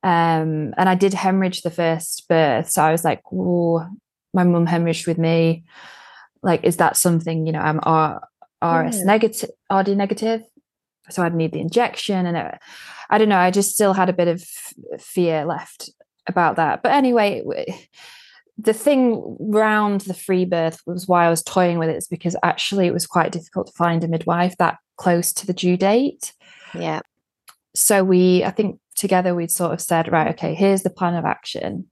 [0.03, 3.87] Um, and I did hemorrhage the first birth, so I was like, "Oh,
[4.35, 5.65] my mum hemorrhaged with me.
[6.43, 7.61] Like, is that something you know?
[7.61, 8.21] I'm R-
[8.63, 9.05] RS Yeah.
[9.05, 10.43] negative, RD negative,
[11.11, 12.59] so I'd need the injection, and it,
[13.09, 13.39] I don't know.
[13.39, 14.43] I just still had a bit of
[14.99, 15.91] fear left
[16.27, 16.83] about that.
[16.83, 17.43] But anyway,
[18.57, 22.37] the thing round the free birth was why I was toying with it is because
[22.43, 26.33] actually it was quite difficult to find a midwife that close to the due date.
[26.75, 27.01] yeah
[27.75, 31.25] So we, I think together we'd sort of said, right, okay, here's the plan of
[31.25, 31.90] action.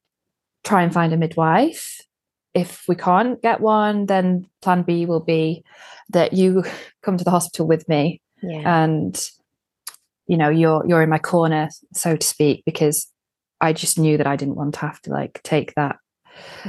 [0.62, 2.00] Try and find a midwife.
[2.54, 5.64] If we can't get one, then plan B will be
[6.10, 6.64] that you
[7.02, 9.30] come to the hospital with me yeah and
[10.26, 13.10] you know you're you're in my corner so to speak because
[13.60, 15.96] i just knew that i didn't want to have to like take that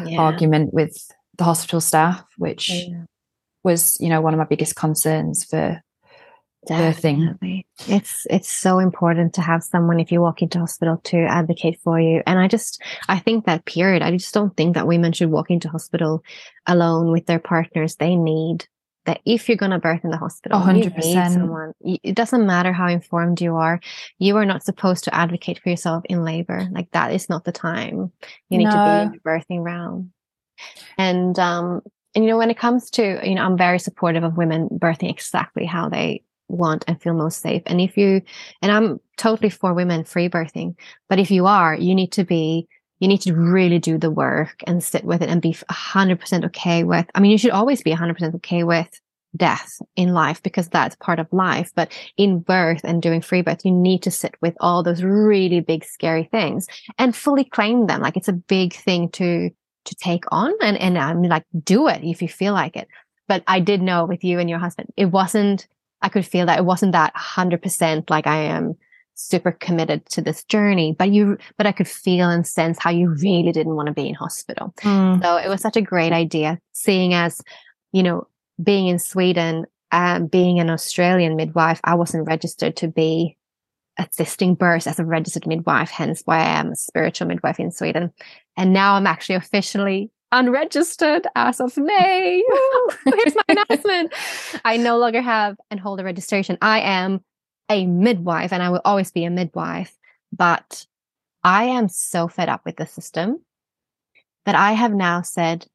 [0.05, 0.19] yeah.
[0.19, 0.95] argument with
[1.37, 3.05] the hospital staff which Yeah.
[3.63, 5.81] was you know one of my biggest concerns for
[6.69, 7.65] birthing Definitely.
[7.87, 11.99] It's it's so important to have someone if you walk into hospital to advocate for
[11.99, 12.23] you.
[12.25, 15.51] And I just I think that period, I just don't think that women should walk
[15.51, 16.23] into hospital
[16.65, 17.97] alone with their partners.
[17.97, 18.65] They need
[19.05, 21.33] that if you're going to birth in the hospital, A you hundred need percent.
[21.33, 21.73] someone.
[21.81, 23.79] It doesn't matter how informed you are.
[24.19, 26.67] You are not supposed to advocate for yourself in labor.
[26.71, 28.11] Like that is not the time.
[28.49, 30.11] You need to be in the birthing round.
[30.97, 31.81] And um
[32.15, 35.09] and you know when it comes to you know I'm very supportive of women birthing
[35.09, 37.63] exactly how they want and feel most safe.
[37.65, 38.21] And if you,
[38.61, 40.75] and I'm totally for women free birthing,
[41.09, 42.67] but if you are, you need to be,
[43.03, 46.85] you need to really do the work and sit with it and be 100% okay
[46.85, 49.01] with, I mean, you should always be 100% okay with
[49.35, 51.69] death in life because that's part of life.
[51.75, 55.59] But in birth and doing free birth, you need to sit with all those really
[55.59, 56.65] big, scary things
[56.97, 57.99] and fully claim them.
[57.99, 62.05] Like it's a big thing to, to take on and, and I'm like, do it
[62.05, 62.87] if you feel like it.
[63.27, 65.67] But I did know with you and your husband, it wasn't,
[66.01, 68.77] I could feel that it wasn't that 100% like I am
[69.15, 73.09] super committed to this journey, but you, but I could feel and sense how you
[73.09, 74.73] really didn't want to be in hospital.
[74.79, 75.21] Mm.
[75.21, 77.41] So it was such a great idea, seeing as,
[77.91, 78.27] you know,
[78.61, 83.37] being in Sweden, um, being an Australian midwife, I wasn't registered to be
[83.97, 88.11] assisting births as a registered midwife, hence why I am a spiritual midwife in Sweden.
[88.57, 92.43] And now I'm actually officially unregistered as of May.
[93.05, 94.13] Here's my announcement.
[94.65, 96.57] I no longer have and hold a registration.
[96.61, 97.23] I am
[97.73, 99.95] a midwife and I will always be a midwife,
[100.31, 100.85] but
[101.43, 103.43] I am so fed up with the system
[104.45, 105.65] that I have now said,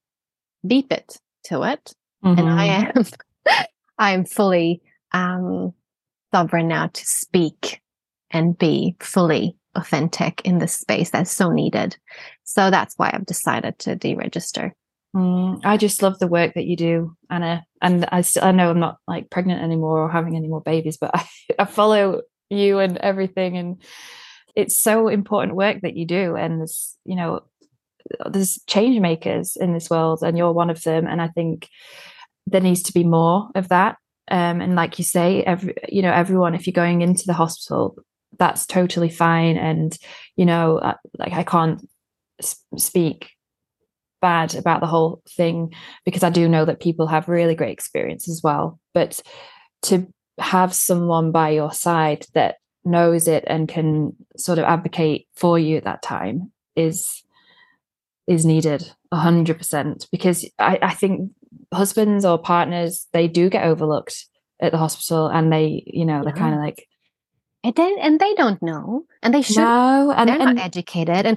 [0.66, 1.92] beep it to it.
[2.22, 2.96] And I Mhm.
[2.96, 3.04] am,
[3.98, 4.82] I am fully
[5.12, 5.72] um,
[6.32, 7.80] sovereign now to speak
[8.30, 11.96] and be fully authentic in this space that's so needed.
[12.44, 14.72] So that's why I've decided to deregister.
[15.16, 17.64] Mm, I just love the work that you do, Anna.
[17.80, 21.10] And I I know I'm not like pregnant anymore or having any more babies, but
[21.14, 23.82] I, I follow you and everything, and
[24.54, 26.36] it's so important work that you do.
[26.36, 27.40] And there's, you know,
[28.30, 31.06] there's change makers in this world, and you're one of them.
[31.06, 31.68] And I think
[32.46, 33.96] there needs to be more of that.
[34.30, 37.96] Um, and like you say, every you know, everyone, if you're going into the hospital,
[38.38, 39.56] that's totally fine.
[39.56, 39.96] And
[40.36, 41.88] you know, uh, like I can't
[42.76, 43.30] speak
[44.20, 45.72] bad about the whole thing
[46.04, 48.78] because I do know that people have really great experience as well.
[48.94, 49.20] But
[49.82, 50.06] to
[50.38, 55.76] have someone by your side that knows it and can sort of advocate for you
[55.76, 57.22] at that time is
[58.26, 61.30] is needed a hundred percent because I, I think
[61.72, 64.26] husbands or partners they do get overlooked
[64.60, 66.38] at the hospital and they you know they're Yeah.
[66.42, 66.86] kind of like
[67.64, 69.56] And they, and they don't know, and they should.
[69.58, 71.36] no and, they're and not educated, and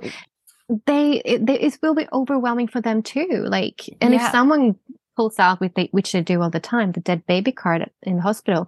[0.86, 3.46] they it, they it will be overwhelming for them too.
[3.48, 4.76] Like, and if someone
[5.16, 8.16] pulls out with the, which they do all the time, the dead baby card in
[8.18, 8.68] the hospital,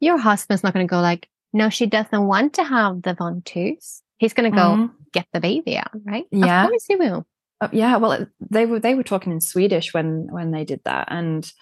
[0.00, 4.00] your husband's not going to go like, no, she doesn't want to have the ventouse.
[4.18, 4.90] He's going to go Mhm.
[5.12, 6.26] get the baby out, right?
[6.32, 6.64] Yeah.
[6.64, 7.26] of course he will.
[7.60, 11.06] Uh, yeah well they were they were talking in swedish when when they did that
[11.08, 11.52] and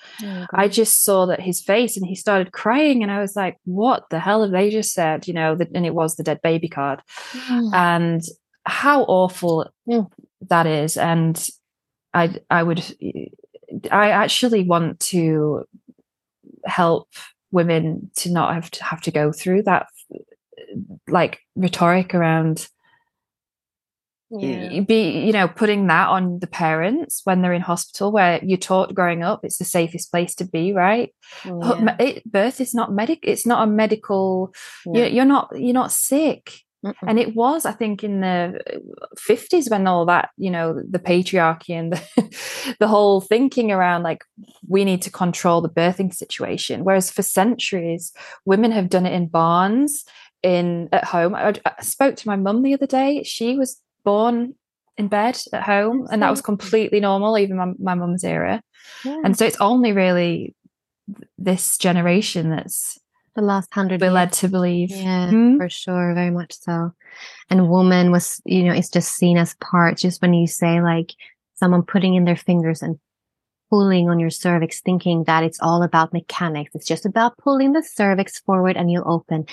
[0.54, 4.08] I just saw that his face and he started crying and I was like, what
[4.08, 5.28] the hell have they just said?
[5.28, 7.02] You know, that and it was the dead baby card.
[7.74, 8.22] And
[8.64, 10.08] how awful Mm.
[10.48, 10.96] that is.
[10.96, 11.44] And
[12.14, 12.84] I I would
[13.90, 15.64] I actually want to
[16.64, 17.08] help
[17.50, 19.86] women to not have to have to go through that
[21.08, 22.68] like rhetoric around
[24.30, 24.80] yeah.
[24.80, 28.94] be you know putting that on the parents when they're in hospital where you're taught
[28.94, 31.96] growing up it's the safest place to be right yeah.
[31.98, 34.54] it, birth is not medic it's not a medical
[34.86, 35.00] No.
[35.00, 36.94] you're, you're not you're not sick Mm-mm.
[37.06, 38.58] and it was i think in the
[39.16, 44.24] 50s when all that you know the patriarchy and the, the whole thinking around like
[44.68, 46.84] we need to control the birthing situation.
[46.84, 48.12] Whereas for centuries
[48.44, 50.04] women have done it in barns
[50.42, 51.34] in at home.
[51.34, 53.22] I, I spoke to my mum the other day.
[53.22, 54.54] She was born
[54.96, 58.62] in bed at home and that was completely normal even my, my mum's era.
[59.04, 59.20] Yeah.
[59.24, 60.54] and so it's only really
[61.38, 62.98] this generation that's
[63.34, 64.14] the last hundred we're years.
[64.14, 65.56] led to believe Yeah, Hmm?
[65.56, 66.92] for sure, very much so.
[67.50, 69.98] And woman was, you know, it's just seen as part.
[69.98, 71.12] Just when you say like
[71.54, 72.98] someone putting in their fingers and
[73.70, 76.72] pulling on your cervix, thinking that it's all about mechanics.
[76.74, 79.46] It's just about pulling the cervix forward and you open.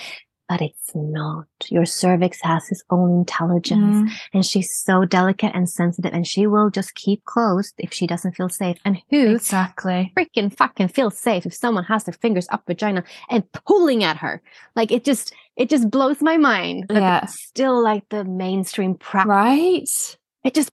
[0.50, 1.46] But it's not.
[1.68, 4.10] Your cervix has its own intelligence Mm.
[4.34, 8.34] and she's so delicate and sensitive and she will just keep closed if she doesn't
[8.34, 8.76] feel safe.
[8.84, 13.44] And who exactly freaking fucking feel safe if someone has their fingers up vagina and
[13.52, 14.42] pulling at her.
[14.74, 16.86] Like it just it just blows my mind.
[16.88, 17.26] that Yeah.
[17.26, 19.28] still like the mainstream practice.
[19.30, 20.70] right It just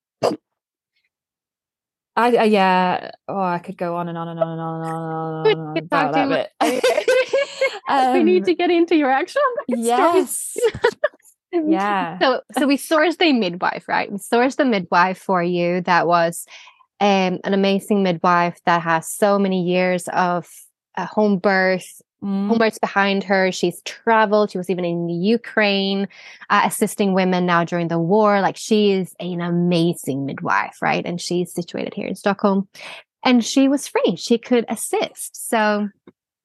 [2.18, 3.11] I, I yeah.
[3.28, 5.47] Oh i could go on and on and on and on and on and on,
[5.47, 6.84] and on about that bit.
[8.13, 10.57] We need Um, to get into your actual yes.
[11.53, 12.20] Yeah.
[12.20, 14.11] So so we sourced a midwife, right?
[14.11, 16.45] We sourced a midwife for you that was
[16.99, 20.45] um, an amazing midwife that has so many years of
[20.97, 22.47] uh, home birth Mm.
[22.47, 23.51] home behind her.
[23.51, 24.51] She's traveled.
[24.51, 26.07] She was even in the Ukraine,
[26.49, 28.41] uh, assisting women now during the war.
[28.41, 31.05] Like she is an amazing midwife, right?
[31.05, 32.68] And she's situated here in Stockholm.
[33.24, 34.15] And she was free.
[34.15, 35.49] She could assist.
[35.49, 35.89] So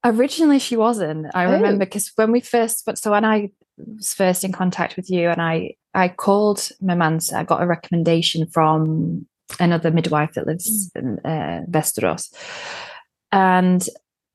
[0.05, 1.27] Originally, she wasn't.
[1.33, 1.53] I Oh.
[1.53, 5.29] remember because when we first, but so when I was first in contact with you,
[5.29, 9.27] and I I called Mamansa, I got a recommendation from
[9.61, 12.35] another midwife that lives in uh, Västerås,
[13.31, 13.89] and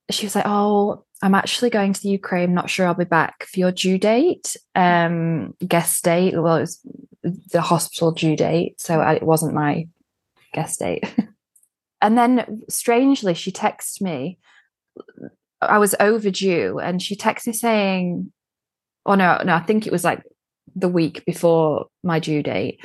[0.09, 2.53] she was like, "Oh, I'm actually going to the Ukraine.
[2.53, 6.33] Not sure I'll be back for your due date, um, guest date.
[6.39, 6.79] Well, it was
[7.23, 9.87] the hospital due date, so it wasn't my
[10.53, 11.03] guest date."
[12.01, 14.39] and then, strangely, she texted me.
[15.61, 18.31] I was overdue, and she texted me saying,
[19.05, 20.23] "Oh no, no, I think it was like
[20.75, 22.83] the week before my due date."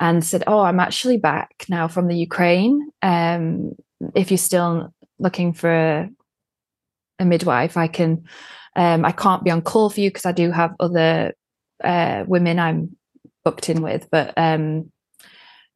[0.00, 2.90] And said, "Oh, I'm actually back now from the Ukraine.
[3.02, 3.72] Um,
[4.14, 6.08] if you're still looking for
[7.18, 8.24] a, midwife, I can.
[8.76, 11.32] Um, I can't be on call for you because I do have other
[11.82, 12.96] uh, women I'm
[13.44, 14.90] booked in with, but um,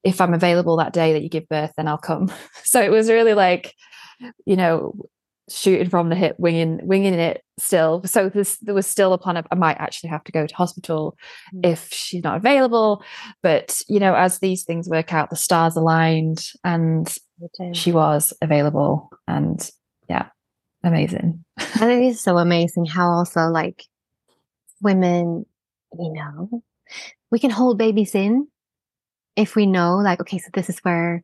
[0.02, 2.32] if I'm available that day that you give birth, then I'll come.
[2.64, 3.74] So it was really like,
[4.44, 4.94] you know,
[5.50, 8.02] shooting from the hip, winging winging it still.
[8.04, 10.54] So this there was still a plan of I might actually have to go to
[10.54, 11.16] hospital
[11.62, 13.02] if she's not available.
[13.42, 17.12] But you know, as these things work out, the stars aligned and
[17.72, 19.70] she was available and
[20.08, 20.26] yeah,
[20.88, 21.44] amazing.
[21.80, 23.84] And it is so amazing how also like
[24.80, 25.46] women,
[25.96, 26.62] you know,
[27.30, 28.48] we can hold babies in
[29.36, 31.22] if we know like, okay, so this is where,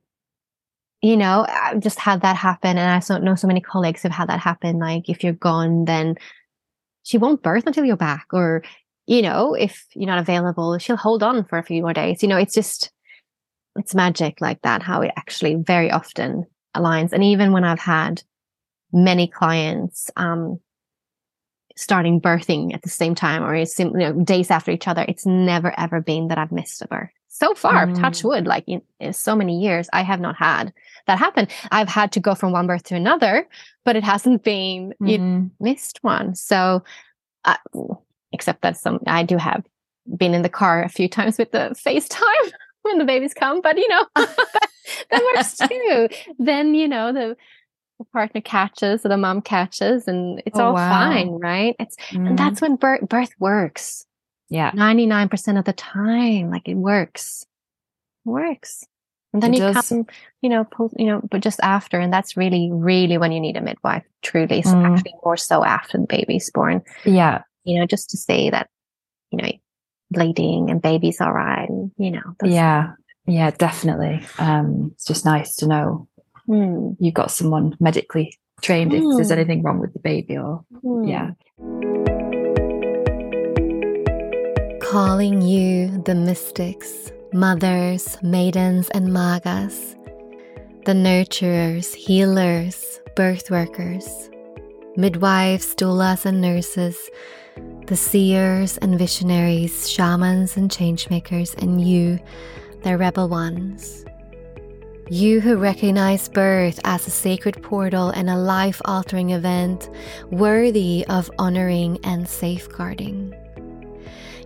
[1.02, 2.78] you know, I've just had that happen.
[2.78, 4.78] And I so know so many colleagues who've had that happen.
[4.78, 6.16] Like if you're gone, then
[7.02, 8.26] she won't birth until you're back.
[8.32, 8.62] Or,
[9.06, 12.22] you know, if you're not available, she'll hold on for a few more days.
[12.22, 12.92] You know, it's just,
[13.76, 16.46] it's magic like that, how it actually very often
[16.76, 17.12] aligns.
[17.12, 18.22] And even when I've had
[18.95, 20.59] many clients, um,
[21.76, 25.05] starting birthing at the same time or sim- you know, days after each other.
[25.09, 27.11] It's never ever been that I've missed a birth.
[27.28, 28.01] So far, Mm.
[28.01, 30.72] touch wood, like in, in so many years, I have not had
[31.09, 31.49] that happen.
[31.72, 33.49] I've had to go from one birth to another,
[33.84, 35.51] but it hasn't been you Mhm.
[35.59, 36.36] missed one.
[36.36, 36.84] So,
[37.45, 37.57] uh,
[38.30, 39.64] except that some I do have
[40.16, 43.76] been in the car a few times with the FaceTime when the babies come, but
[43.78, 44.70] you know that,
[45.11, 46.09] that works too.
[46.38, 47.36] then you know the
[48.12, 50.88] partner catches or the mom catches, and it's Oh, all wow.
[50.90, 51.76] fine, right?
[51.78, 52.28] It's Mhm.
[52.28, 54.07] and that's when birth birth works.
[54.48, 54.70] yeah.
[54.74, 57.46] Ninety nine percent of the time, like it works,
[58.24, 58.84] it works.
[59.32, 59.88] And then It you does.
[59.88, 60.07] come,
[60.42, 63.57] you know, post, you know, but just after, and that's really, really when you need
[63.57, 64.05] a midwife.
[64.22, 64.86] Truly, so Mm.
[64.86, 66.82] actually more so after the baby's born.
[67.05, 67.42] Yeah.
[67.64, 68.68] You know, just to say that,
[69.32, 69.50] you know,
[70.12, 71.68] bleeding and baby's all right.
[71.68, 72.92] And, you know, Yeah.
[73.26, 74.22] Yeah, definitely.
[74.38, 76.07] Um, it's just nice to know
[76.47, 79.32] Hmm, you've got someone medically trained if there's Mm.
[79.38, 81.05] anything wrong with the baby or hmm.
[81.05, 81.30] yeah.
[84.80, 89.97] Calling you the mystics, mothers, maidens, and magas,
[90.84, 94.07] the nurturers, healers, birth workers,
[94.97, 97.11] midwives, doulas, and nurses,
[97.86, 102.20] the seers and visionaries, shamans and changemakers, and you,
[102.82, 104.05] the rebel ones.
[105.11, 109.90] You who recognize birth as a sacred portal and a life altering event
[110.30, 113.34] worthy of honoring and safeguarding.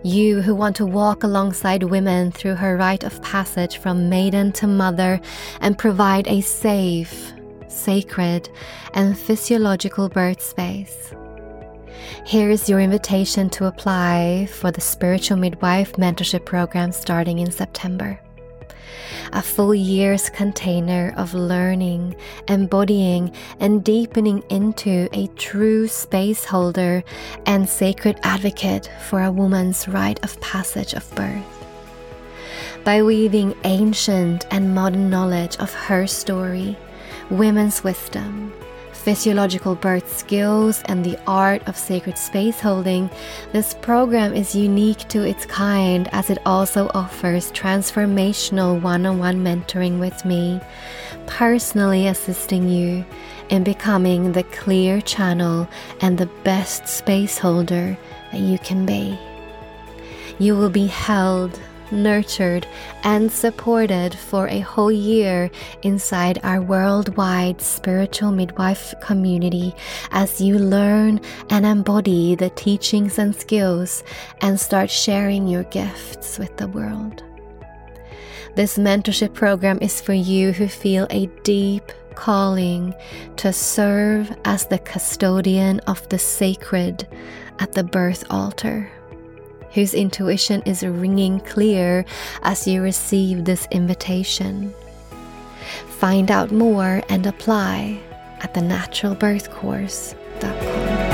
[0.03, 4.67] You who want to walk alongside women through her rite of passage from maiden to
[4.67, 5.21] mother
[5.61, 7.31] and provide a safe,
[7.69, 8.49] sacred,
[8.93, 11.13] and physiological birth space.
[12.25, 18.19] Here is your invitation to apply for the Spiritual Midwife Mentorship Program starting in September.
[19.33, 22.15] A full year's container of learning,
[22.47, 27.03] embodying, and deepening into a true space holder
[27.45, 31.43] and sacred advocate for a woman's rite of passage of birth.
[32.83, 36.77] By weaving ancient and modern knowledge of her story,
[37.29, 38.53] women's wisdom,
[39.09, 43.09] physiological birth skills, and the art of sacred space holding,
[43.53, 49.43] this program is unique to its kind as it also offers transformational one on one
[49.43, 50.61] mentoring with me,
[51.25, 53.03] personally assisting you
[53.49, 55.67] in becoming the clear channel
[56.01, 57.97] and the best space holder
[58.31, 59.17] that you can be.
[60.37, 61.59] You will be held,
[61.91, 62.67] nurtured,
[63.03, 65.49] and supported for a whole year
[65.81, 69.73] inside our worldwide spiritual midwife community
[70.11, 71.19] as you learn
[71.49, 74.03] and embody the teachings and skills
[74.41, 77.23] and start sharing your gifts with the world.
[78.55, 82.93] This mentorship program is for you who feel a deep calling
[83.37, 87.07] to serve as the custodian of the sacred
[87.59, 88.91] at the birth altar
[89.73, 92.05] whose intuition is ringing clear
[92.41, 94.73] as you receive this invitation.
[95.87, 98.01] Find out more and apply
[98.41, 101.09] at thenaturalbirthcourse.com.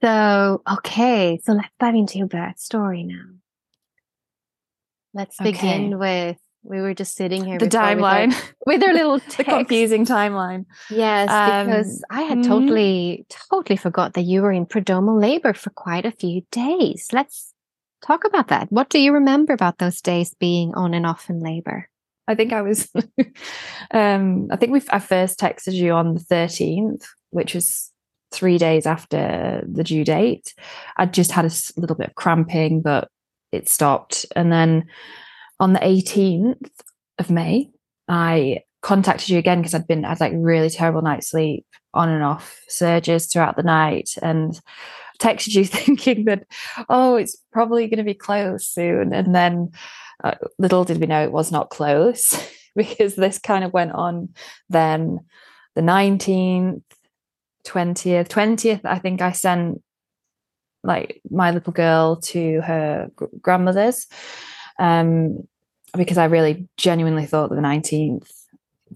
[0.00, 3.24] So, okay, so let's dive into your birth story now.
[5.12, 5.50] Let's okay.
[5.50, 8.52] begin with we were just sitting here The before with timeline.
[8.66, 10.66] with our little the confusing timeline.
[10.90, 15.70] Yes, because Um, I had totally, totally forgot that you were in prodromal labor for
[15.70, 17.08] quite a few days.
[17.12, 17.54] Let's
[18.04, 18.70] talk about that.
[18.70, 21.88] What do you remember about those days being on and off in labor?
[22.26, 22.88] I think I was.
[23.90, 24.82] um, I think we.
[24.90, 27.90] I first texted you on the thirteenth, which was
[28.30, 30.52] three days after the due date.
[30.98, 33.08] I'd just had a little bit of cramping, but
[33.50, 34.26] it stopped.
[34.36, 34.88] And then
[35.60, 36.70] on the eighteenth
[37.18, 37.70] of May,
[38.08, 42.08] I contacted you again because I'd been I had like really terrible night's sleep, on
[42.08, 44.60] and off surges throughout the night, and
[45.20, 46.46] texted you thinking that
[46.88, 49.70] oh, it's probably going to be close soon, and then
[50.24, 52.34] uh, little did we know it was not close
[52.76, 54.30] because this kind of went on
[54.68, 55.20] then.
[55.74, 56.82] The 19th
[57.64, 59.82] 20th 20th i think i sent
[60.82, 64.06] like my little girl to her gr- grandmother's
[64.78, 65.46] um
[65.96, 68.30] because i really genuinely thought that the 19th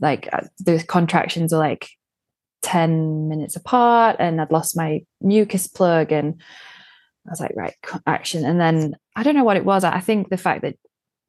[0.00, 1.88] like uh, the contractions were like
[2.62, 6.40] 10 minutes apart and i'd lost my mucus plug and
[7.26, 7.74] i was like right
[8.06, 10.76] action and then i don't know what it was i think the fact that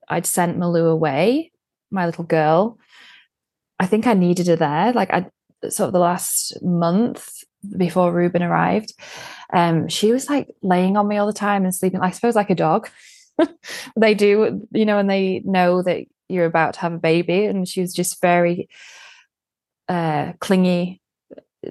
[0.09, 1.51] I'd sent Malou away,
[1.91, 2.77] my little girl.
[3.79, 4.93] I think I needed her there.
[4.93, 5.25] Like I
[5.69, 7.43] sort of the last month
[7.77, 8.93] before Ruben arrived,
[9.51, 12.49] um, she was like laying on me all the time and sleeping, I suppose like
[12.49, 12.89] a dog.
[13.95, 17.45] they do, you know, and they know that you're about to have a baby.
[17.45, 18.69] And she was just very
[19.89, 21.01] uh clingy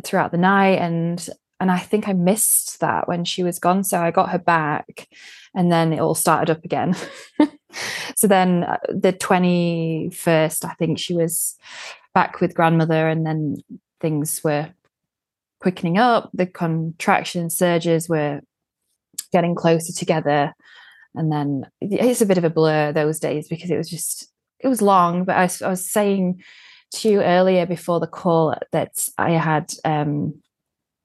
[0.04, 3.84] throughout the night and and I think I missed that when she was gone.
[3.84, 5.08] So I got her back
[5.54, 6.96] and then it all started up again.
[8.16, 11.56] so then uh, the 21st, I think she was
[12.14, 13.58] back with grandmother, and then
[14.00, 14.70] things were
[15.60, 16.30] quickening up.
[16.34, 18.40] The contraction surges were
[19.32, 20.54] getting closer together.
[21.14, 24.68] And then it's a bit of a blur those days because it was just, it
[24.68, 25.24] was long.
[25.24, 26.42] But I, was- I was saying
[26.94, 30.40] to you earlier before the call that I had, um,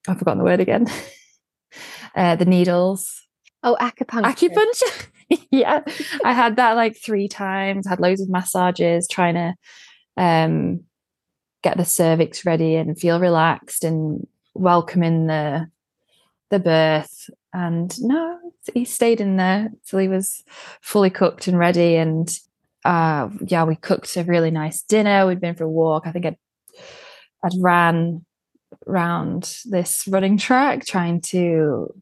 [0.07, 0.87] I've forgotten the word again,
[2.15, 3.21] uh, the needles
[3.63, 4.23] Oh, acupuncture.
[4.49, 5.07] acupuncture.
[5.51, 5.81] yeah,
[6.23, 7.87] I had that like three times.
[7.87, 9.55] Had loads of massages, trying to
[10.15, 10.81] um,
[11.63, 15.67] get the cervix ready and feel relaxed and welcoming the
[16.49, 17.29] the birth.
[17.53, 18.39] And no,
[18.73, 20.43] he stayed in there till he was
[20.81, 21.95] fully cooked and ready.
[21.95, 22.29] And
[22.85, 25.25] uh, yeah, we cooked a really nice dinner.
[25.25, 26.03] We'd been for a walk.
[26.05, 26.37] I think I'd
[27.43, 28.25] I'd ran
[28.85, 31.93] round this running track trying to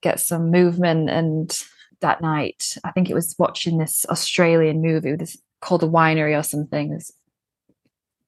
[0.00, 1.64] get some movement and
[2.00, 6.42] that night i think it was watching this australian movie this called the winery or
[6.42, 7.12] something it's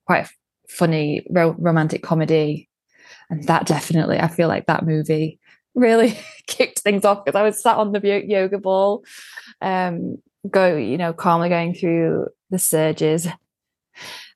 [0.07, 0.31] quite a
[0.69, 2.69] funny ro- romantic comedy
[3.29, 5.39] and that definitely i feel like that movie
[5.75, 9.05] really kicked things off because i was sat on the yoga ball
[9.63, 10.17] um
[10.51, 13.29] go you know calmly going through the surges.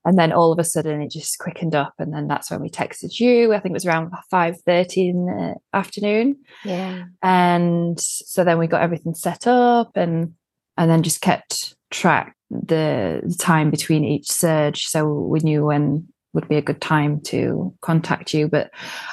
[0.06, 2.68] And then all of a sudden it just quickened up and then that's when we
[2.68, 3.54] texted you.
[3.54, 6.36] I think it was around 5.30 in the afternoon.
[6.64, 7.04] Yeah.
[7.22, 10.34] and so then we got everything set up and
[10.76, 14.86] and then just kept track the, the time between each surge.
[14.86, 18.48] So we knew when would be a good time to contact you.
[18.48, 18.70] But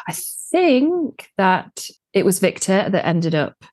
[0.08, 0.14] i
[0.52, 3.64] think that it was victor that ended up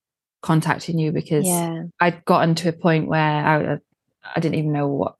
[0.42, 1.84] contacting you because Yeah.
[2.00, 3.78] i'd gotten to a point where i
[4.36, 5.16] i didn't even know what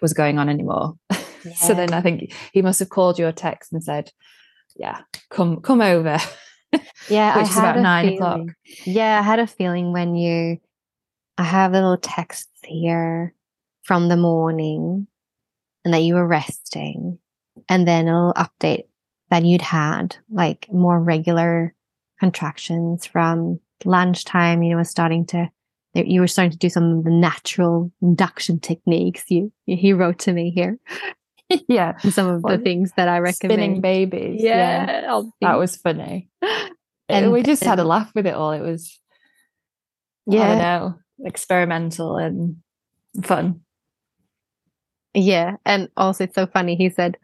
[0.00, 0.94] was going on anymore
[1.56, 4.10] so then i think he must have called you a text and said
[4.76, 6.18] yeah come come over
[7.08, 8.40] Yeah, which I is had about a nine o'clock.
[8.84, 10.58] Yeah, I had a feeling when you,
[11.38, 13.32] I have little texts here
[13.84, 15.06] from the morning,
[15.84, 17.18] and that you were resting,
[17.68, 18.88] and then a little update
[19.30, 21.72] that you'd had like more regular
[22.18, 24.62] contractions from lunchtime.
[24.62, 25.48] You know, was starting to,
[25.94, 29.24] you were starting to do some of the natural induction techniques.
[29.28, 30.78] You, he wrote to me here
[31.68, 33.52] yeah some of the things that I recommend.
[33.52, 36.28] spinning babies Yeah, the that was funny
[37.08, 38.98] And we just had a laugh with it all it was
[40.26, 40.94] yeah, know
[41.24, 42.56] experimental and
[43.22, 43.60] fun
[45.16, 45.56] yeah.
[45.64, 46.76] And also, it's so funny.
[46.76, 47.16] He said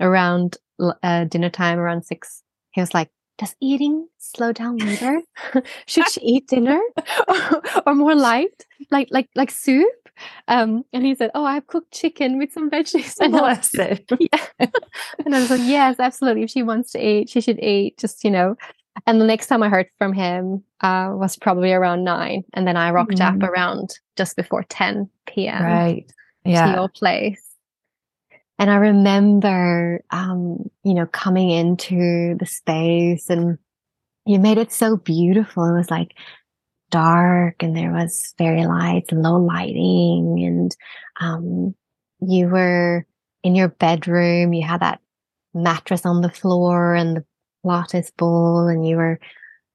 [0.00, 0.56] around
[1.02, 5.20] uh, dinner time, around six, he was like, "Does eating slow down later?
[5.86, 6.80] Should she eat dinner
[7.28, 9.88] or, or more light, like like like soup?"
[10.46, 14.08] Um, and he said, "Oh, I've cooked chicken with some veggies." And I was it.
[14.20, 14.66] yeah.
[15.26, 16.44] and I was like, yes, absolutely.
[16.44, 17.98] If she wants to eat, she should eat.
[17.98, 18.56] Just you know.
[19.08, 22.76] And the next time I heard from him uh, was probably around nine, and then
[22.76, 23.42] I rocked Mm.
[23.42, 25.62] up around just before ten p.m.
[25.64, 26.06] right
[26.44, 27.42] to yeah your place.
[28.58, 33.58] And I remember, um, you know, coming into the space and
[34.26, 35.64] you made it so beautiful.
[35.64, 36.14] It was like
[36.90, 40.76] dark and there was fairy lights and low lighting and
[41.20, 41.74] um,
[42.20, 43.04] you were
[43.42, 44.52] in your bedroom.
[44.52, 45.00] You had that
[45.52, 47.24] mattress on the floor and the
[47.64, 49.18] lotus bowl and you were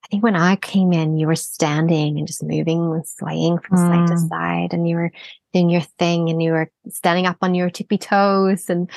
[0.03, 3.77] I think when I came in, you were standing and just moving and swaying from
[3.77, 4.29] side to Mm.
[4.29, 5.11] side, and you were
[5.53, 8.89] doing your thing, and you were standing up on your tippy toes, and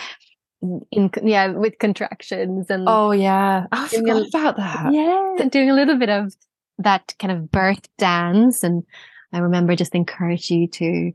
[0.92, 4.92] in yeah, with contractions, and Oh yeah, I Doing a- about that.
[4.92, 6.34] yeah, and doing a little bit of
[6.78, 8.62] that kind of birth dance.
[8.62, 8.84] And
[9.32, 11.14] I remember just encourage you to, you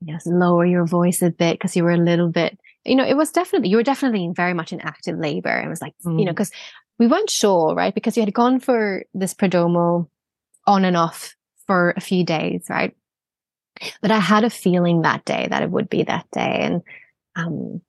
[0.00, 3.16] know, lower your voice a bit because you were a little bit, you know, it
[3.16, 5.56] was definitely, you were definitely very much in active labor.
[5.58, 6.34] It was like, you know, Mm.
[6.34, 6.50] because
[6.98, 7.94] we weren't sure, right?
[7.94, 10.08] Because you had gone for this prodromal
[10.66, 11.34] on and off
[11.66, 12.94] for a few days, right?
[14.00, 16.60] But I had a feeling that day that it would be that day.
[16.62, 16.82] And
[17.36, 17.80] um,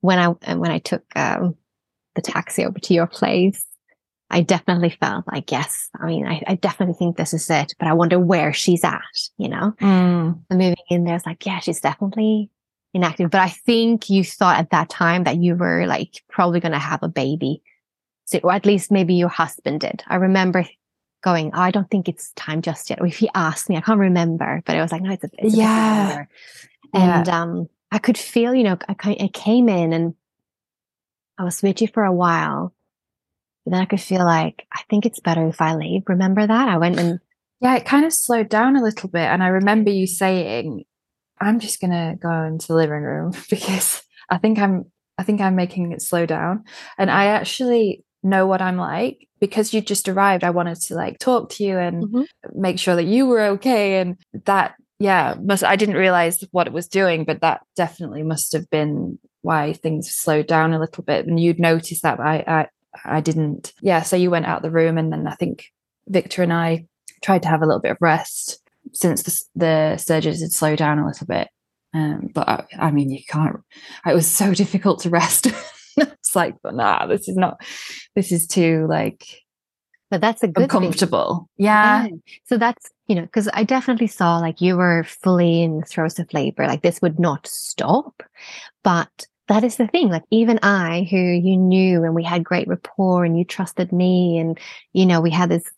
[0.00, 1.56] when I and when I took um,
[2.14, 3.64] the taxi over to your place,
[4.30, 7.86] I definitely felt like, yes, I mean, I, I definitely think this is it, but
[7.86, 9.02] I wonder where she's at,
[9.38, 9.72] you know?
[9.80, 10.40] Mm.
[10.50, 12.50] And moving in there, it's like, yeah, she's definitely
[12.92, 13.30] inactive.
[13.30, 16.78] But I think you thought at that time that you were like probably going to
[16.78, 17.62] have a baby.
[18.24, 20.02] So, or at least maybe your husband did.
[20.08, 20.66] I remember
[21.26, 23.00] going, oh, I don't think it's time just yet.
[23.00, 25.30] Or if he asked me, I can't remember, but it was like, no, it's a,
[25.38, 26.24] it's a Yeah.
[26.94, 30.14] And um, I could feel, you know, I, I came in and
[31.36, 32.72] I was with you for a while.
[33.64, 36.04] But then I could feel like, I think it's better if I leave.
[36.06, 36.68] Remember that?
[36.68, 37.18] I went and
[37.60, 40.84] Yeah, it kind of slowed down a little bit, and I remember you saying,
[41.40, 44.84] "I'm just gonna go into the living room because I think I'm,
[45.16, 46.64] I think I'm making it slow down."
[46.98, 50.44] And I actually know what I'm like because you just arrived.
[50.44, 52.26] I wanted to like talk to you and Mhm.
[52.54, 55.64] make sure that you were okay, and that, yeah, must.
[55.64, 60.10] I didn't realize what it was doing, but that definitely must have been why things
[60.10, 62.18] slowed down a little bit, and you'd notice that.
[62.20, 62.68] I, I,
[63.18, 63.72] I didn't.
[63.82, 65.66] Yeah, so you went out the room, and then I think
[66.08, 66.86] Victor and I
[67.22, 68.60] tried to have a little bit of rest
[68.92, 71.48] since the, the surgeries had slowed down a little bit.
[71.94, 73.56] Um, but I, I mean, you can't.
[74.06, 75.48] It was so difficult to rest.
[76.12, 77.60] it's like, nah, this is not.
[78.14, 79.24] This is too like
[80.10, 81.48] but that's a good uncomfortable.
[81.56, 82.06] Yeah.
[82.06, 82.16] Yeah.
[82.44, 86.18] So that's, you know, because I definitely saw like you were fully in the throes
[86.18, 88.22] of labor, like this would not stop.
[88.84, 90.08] But that is the thing.
[90.08, 94.38] Like even I, who you knew and we had great rapport and you trusted me
[94.38, 94.58] and,
[94.92, 95.68] you know, we had this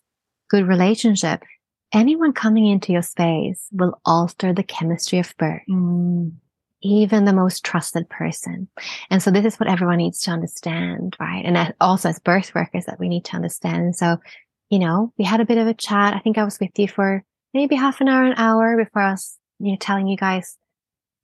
[0.49, 1.43] good relationship.
[1.91, 6.33] Anyone coming into your space will alter the chemistry of birth Mm,
[6.81, 8.67] even the most trusted person.
[9.09, 11.43] And so this is what everyone needs to understand, right?
[11.45, 13.77] And also as birth workers that we need to understand.
[13.77, 14.17] And so,
[14.69, 16.13] you know, we had a bit of a chat.
[16.13, 17.23] I think I was with you for
[17.53, 20.57] maybe half an hour, an hour before I was, you know, telling you guys,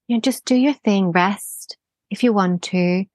[0.07, 1.77] you know, just do your thing, rest
[2.09, 3.05] if you want to.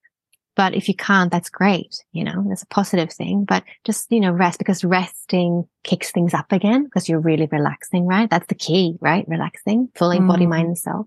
[0.57, 1.97] But if you can't, that's great.
[2.13, 6.35] You know, that's a positive thing, but just, you know, rest because resting kicks things
[6.35, 8.29] up again because you're really relaxing, right?
[8.29, 9.25] That's the key, right?
[9.29, 10.51] Relaxing, fully body, Mm.
[10.51, 11.07] mind, and soul.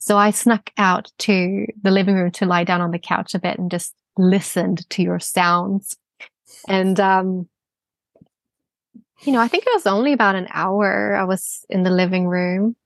[0.00, 3.38] So I snuck out to the living room to lie down on the couch a
[3.38, 5.96] bit and just listened to your sounds.
[6.66, 7.48] And, um,
[9.20, 12.26] you know, I think it was only about an hour I was in the living
[12.26, 12.76] room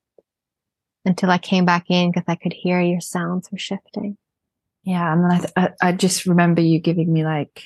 [1.04, 4.16] until I came back in because I could hear your sounds were shifting.
[4.82, 5.12] yeah.
[5.12, 7.62] And then I, I, I just remember you giving me like,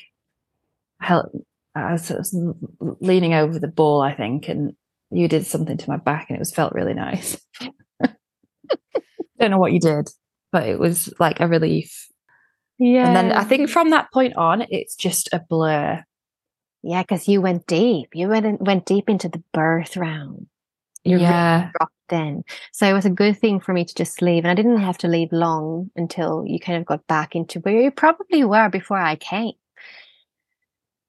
[1.01, 1.33] help.
[1.75, 2.37] I was, I was
[3.01, 4.75] leaning over the ball, I think, and
[5.11, 7.41] you did something to my back, and it was felt really nice.
[9.39, 10.11] Don't know what you did,
[10.53, 12.09] but it was like a relief.
[12.79, 13.07] Yeah.
[13.07, 16.05] And then I think from that point on, it's just a blur.
[16.83, 18.11] yeah, because you went deep.
[18.15, 20.47] You went, in, went deep into the birth round.
[21.05, 21.71] You really yeah.
[21.77, 22.45] dropped in.
[22.73, 24.45] So it was a good thing for me to just leave.
[24.45, 27.81] And I didn't have to leave long until you kind of got back into where
[27.81, 29.55] you probably were before I came.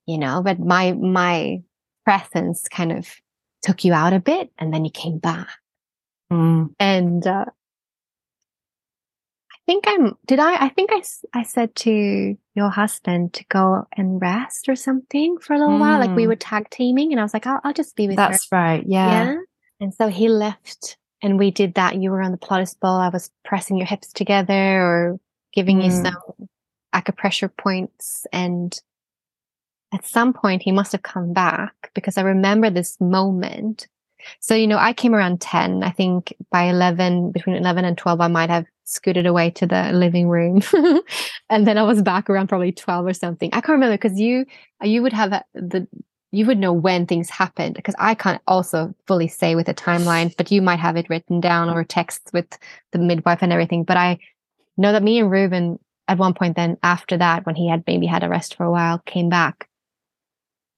[0.05, 1.61] You know, but my my
[2.03, 3.07] presence kind of
[3.61, 5.49] took you out a bit and then you came back.
[6.31, 6.73] Mm.
[6.79, 7.45] And uh
[9.69, 11.03] think I'm did I I think I
[11.33, 15.99] I said to your husband to go and rest or something for a little while.
[15.99, 16.29] Like we Mm.
[16.29, 18.29] were tag teaming and I was like, I'll, I'll just be with her.
[18.29, 18.83] That's right.
[18.87, 19.11] Yeah.
[19.11, 19.35] yeah.
[19.79, 21.97] And so he left and we did that.
[22.01, 22.99] You were on the Pilates ball.
[22.99, 25.19] I was pressing your hips together or
[25.53, 26.01] giving you Mm.
[26.01, 26.49] some
[26.95, 28.25] acupressure points.
[28.33, 28.75] And
[29.93, 33.87] at some point he must have come back because I remember this moment.
[34.39, 35.83] So, you know, I came around 10.
[35.83, 39.91] I think by 11, between 11 and 12, I might have scooted away to the
[39.93, 40.61] living room.
[41.49, 43.49] and then I was back around probably 12 or something.
[43.53, 44.45] I can't remember because you,
[44.81, 45.87] you would have the,
[46.31, 50.35] you would know when things happened because I can't also fully say with a timeline,
[50.37, 52.57] but you might have it written down or texts with
[52.91, 53.83] the midwife and everything.
[53.83, 54.19] But I
[54.77, 58.05] know that me and Ruben at one point then after that, when he had maybe
[58.07, 59.67] had a rest for a while, came back.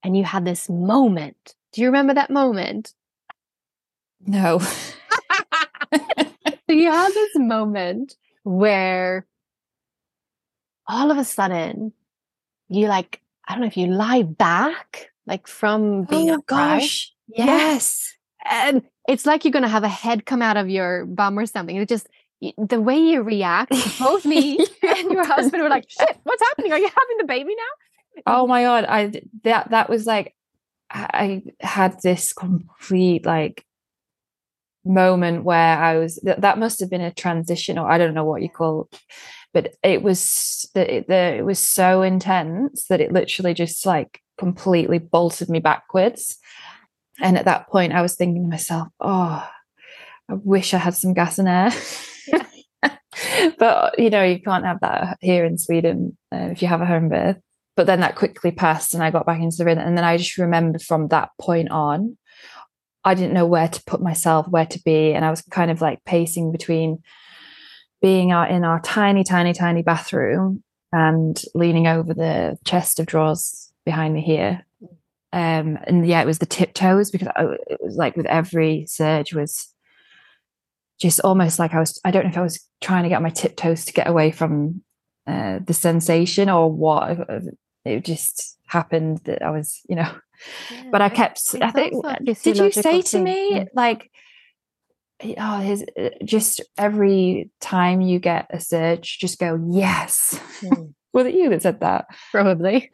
[0.04, 1.56] and you had this moment.
[1.74, 2.94] Do you remember that moment?
[4.26, 4.60] No.
[6.72, 9.28] So you had this moment where
[10.88, 11.92] all of a sudden
[12.70, 17.12] you like, I don't know if you lie back, like from being oh gosh.
[17.28, 18.14] Yes.
[18.50, 21.76] and it's like you're gonna have a head come out of your bum or something.
[21.76, 22.08] It just
[22.58, 26.72] the way you react, both me and your husband were like, "Shit, what's happening?
[26.72, 30.36] Are you having the baby now?" Oh my god, I that that was like
[30.90, 33.66] I had this complete like
[34.84, 38.26] moment where I was that, that must have been a transition or I don't know
[38.26, 38.90] what you call
[39.54, 44.98] but it was the, the it was so intense that it literally just like completely
[44.98, 46.38] bolted me backwards.
[47.20, 49.48] And at that point I was thinking to myself oh
[50.30, 51.72] I wish I had some gas and air.
[53.60, 56.86] But you know you can't have that here in Sweden uh, if you have a
[56.86, 57.38] home birth.
[57.76, 59.86] But then that quickly passed and I got back into the rhythm.
[59.86, 62.18] And then I just remember from that point on
[63.04, 65.14] I didn't know where to put myself, where to be.
[65.14, 67.02] And I was kind of like pacing between
[68.02, 73.72] being out in our tiny, tiny, tiny bathroom and leaning over the chest of drawers
[73.86, 74.66] behind me here.
[75.34, 79.34] Um, and yeah, it was the tiptoes because I, it was like with every surge
[79.34, 79.74] was
[81.00, 83.30] just almost like I was, I don't know if I was trying to get my
[83.30, 84.84] tiptoes to get away from
[85.26, 87.18] uh, the sensation or what.
[87.86, 90.12] It just happened that I was, you know,
[90.92, 91.56] but I kept.
[91.62, 92.06] I think.
[92.44, 94.12] Did you say to me like,
[95.38, 95.86] "Oh, his
[96.24, 100.94] just every time you get a surge, just go yes." Mm.
[101.14, 102.06] Was it you that said that?
[102.32, 102.90] Probably.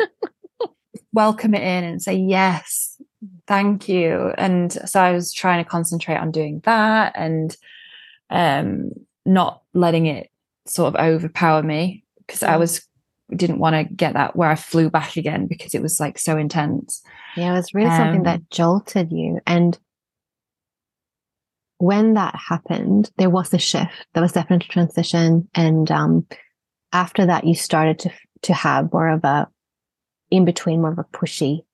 [1.14, 3.00] Welcome it in and say yes,
[3.46, 4.34] thank you.
[4.40, 7.56] And so I was trying to concentrate on doing that and
[8.32, 8.90] um
[9.26, 10.32] not letting it
[10.66, 12.60] sort of overpower me because I Mm.
[12.60, 12.88] was
[13.36, 16.38] didn't want to get that where I flew back again because it was like so
[16.38, 17.02] intense.
[17.36, 19.40] Yeah, it was really something Um, that jolted you.
[19.46, 19.78] And
[21.80, 24.08] when that happened, there was a shift.
[24.14, 25.48] There was definitely a transition.
[25.54, 26.26] And um,
[26.94, 28.12] after that, you started to
[28.44, 29.48] to have more of a
[30.30, 31.66] in between, more of a pushy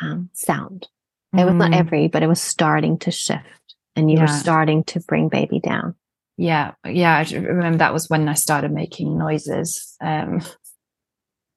[0.00, 0.88] um, sound.
[1.36, 1.76] It was not Mm.
[1.76, 5.94] every, but it was starting to shift, and you were starting to bring baby down.
[6.36, 7.16] Yeah, yeah.
[7.16, 9.96] I remember that was when I started making noises.
[10.00, 10.42] Um,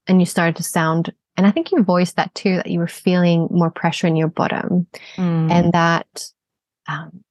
[0.07, 2.87] And you started to sound, and I think you voiced that too, that you were
[2.87, 4.87] feeling more pressure in your bottom.
[5.15, 6.31] mm, and that
[6.87, 7.23] um,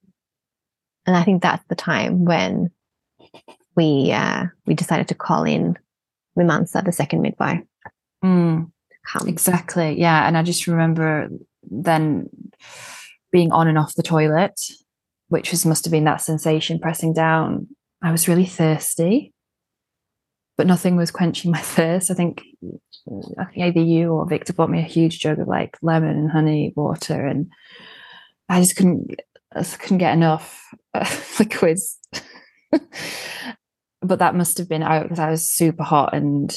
[1.05, 2.69] and i think that's the time when
[3.75, 5.77] we uh, we decided to call in
[6.37, 7.63] Mimansa, the second midwife
[8.23, 8.69] mm,
[9.25, 9.99] exactly.
[9.99, 11.29] Yeah, and I just remember
[11.63, 12.29] then
[13.31, 14.59] being on and off the toilet,
[15.29, 17.67] which was must have been that sensation pressing down.
[18.01, 19.33] I was really thirsty,
[20.57, 22.11] but nothing was quenching my thirst.
[22.11, 22.43] I think
[23.37, 26.31] I think either you or Victor bought me a huge jug of like lemon and
[26.31, 27.51] honey water, and
[28.49, 29.19] I just couldn't
[29.55, 30.73] I just couldn't get enough
[31.39, 31.97] liquids.
[34.01, 36.55] but that must have been out because I was super hot and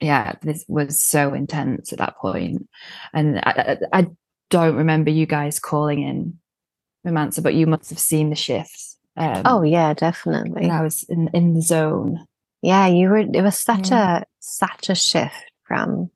[0.00, 2.68] yeah, this was so intense at that point.
[3.12, 4.06] And I, I, I
[4.50, 6.38] don't remember you guys calling in
[7.04, 8.98] Romancer, but you must have seen the shifts.
[9.14, 12.26] Um, oh yeah definitely and I was in in the zone.
[12.62, 16.10] Yeah you were it was such a such a shift from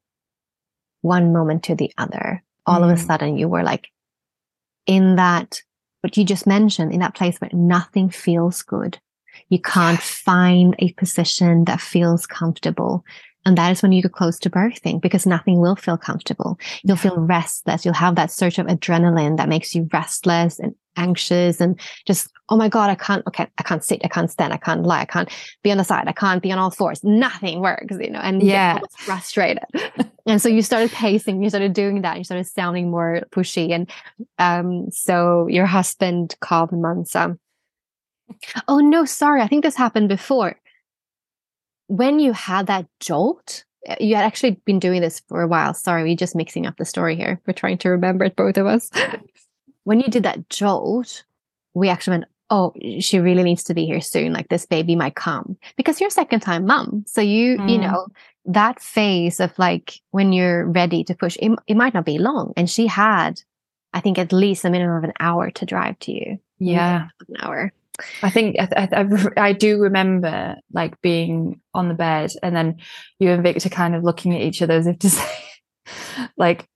[1.03, 2.43] one moment to the other.
[2.67, 3.07] All of a Mm.
[3.07, 3.89] sudden you were like
[4.87, 5.61] in that
[6.01, 8.99] what you just mentioned in that place where nothing feels good.
[9.49, 13.05] You can't find a position that feels comfortable
[13.47, 16.59] and that is when you get close to birthing because nothing will feel comfortable.
[16.83, 17.85] You'll feel restless.
[17.85, 22.57] You'll have that surge of adrenaline that makes you restless and anxious and just oh
[22.57, 25.05] my god i can't okay i can't sit i can't stand i can't lie i
[25.05, 25.29] can't
[25.63, 27.05] be on the side i can't be on all fours.
[27.05, 28.81] Nothing works you know and Yeah.
[28.99, 29.65] frustrated.
[30.29, 33.71] And so you started pacing you started doing that you started sounding more pushy.
[33.73, 33.89] And
[34.39, 37.39] um so your husband called Mansa.
[38.67, 40.57] Oh no sorry i think this happened before
[41.89, 45.73] when you had that jolt uh, you had actually been doing this for a while.
[45.75, 47.41] Sorry we're just mixing up the story here.
[47.47, 48.91] We're trying to remember it both of us.
[49.85, 51.25] When you did that jolt
[51.75, 54.33] we actually went oh she really needs to be here soon.
[54.33, 55.57] Like this baby might come.
[55.77, 57.83] Because you're second time mom so you you Mm.
[57.83, 58.07] know
[58.47, 62.53] that phase of like when you're ready to push it, it might not be long
[62.57, 63.43] and she had
[63.93, 66.39] i think at least a minimum of an hour to drive to you.
[66.59, 67.73] Yeah, an hour
[68.23, 72.77] I think I, I, I- do remember like being on the bed and then
[73.19, 75.31] you and Victor kind of looking at each other as if to say,
[76.37, 76.67] like,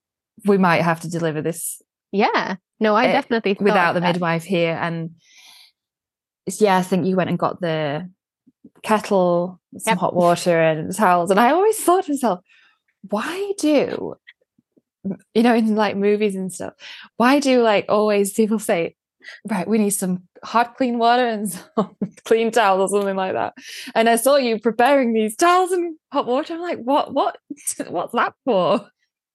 [0.47, 4.15] we might have to deliver this yeah no i Eh, definitely without the that.
[4.15, 4.77] midwife here.
[4.81, 5.11] And
[6.59, 8.09] yeah, I think you went and got the
[8.83, 9.99] kettle, some Yep.
[9.99, 11.31] hot water and towels.
[11.31, 12.41] And I always thought to myself,
[13.09, 14.17] why do
[15.35, 16.75] you know, in like movies and stuff,
[17.17, 18.97] why do like always people say,
[19.49, 23.55] right, we need some hot, clean water and some clean towels or something like that.
[23.95, 26.55] And I saw you preparing these towels and hot water.
[26.55, 27.39] I'm like, what, what,
[27.89, 28.87] what's that for?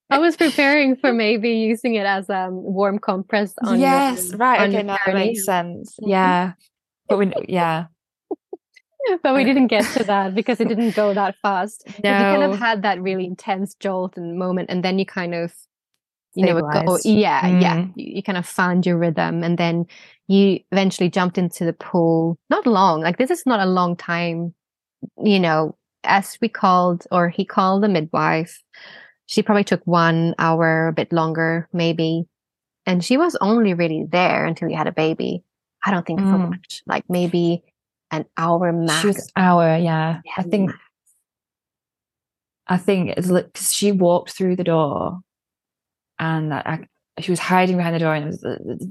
[0.09, 4.37] I was preparing for maybe using it as a um, warm compress on yes, your,
[4.37, 4.61] right.
[4.61, 5.95] on Okay, now that makes sense.
[5.99, 6.53] Yeah.
[7.07, 7.85] But we, yeah.
[9.23, 11.83] but we didn't get to that because it didn't go that fast.
[11.85, 15.35] But You kind of had that really intense jolt and moment, and then you kind
[15.35, 15.53] of,
[16.35, 17.75] you know, go, yeah, yeah.
[17.77, 17.93] Mm.
[17.95, 19.85] You, you kind of found your rhythm, and then
[20.27, 22.37] you eventually jumped into the pool.
[22.49, 24.53] Not long, like this is not a long time,
[25.23, 25.75] you know.
[26.03, 28.61] As we called, or he called the midwife.
[29.25, 32.27] She probably took one hour, a bit longer, maybe,
[32.85, 35.43] and she was only really there until you had a baby.
[35.83, 36.49] I don't think Mm.
[36.49, 37.63] much, like maybe
[38.11, 39.01] an hour max.
[39.01, 40.21] She was hour, yeah.
[40.25, 40.71] Yeah, I think
[42.67, 45.21] I think it's because she walked through the door,
[46.19, 46.87] and I,
[47.17, 48.45] I, she was hiding behind the door, and was,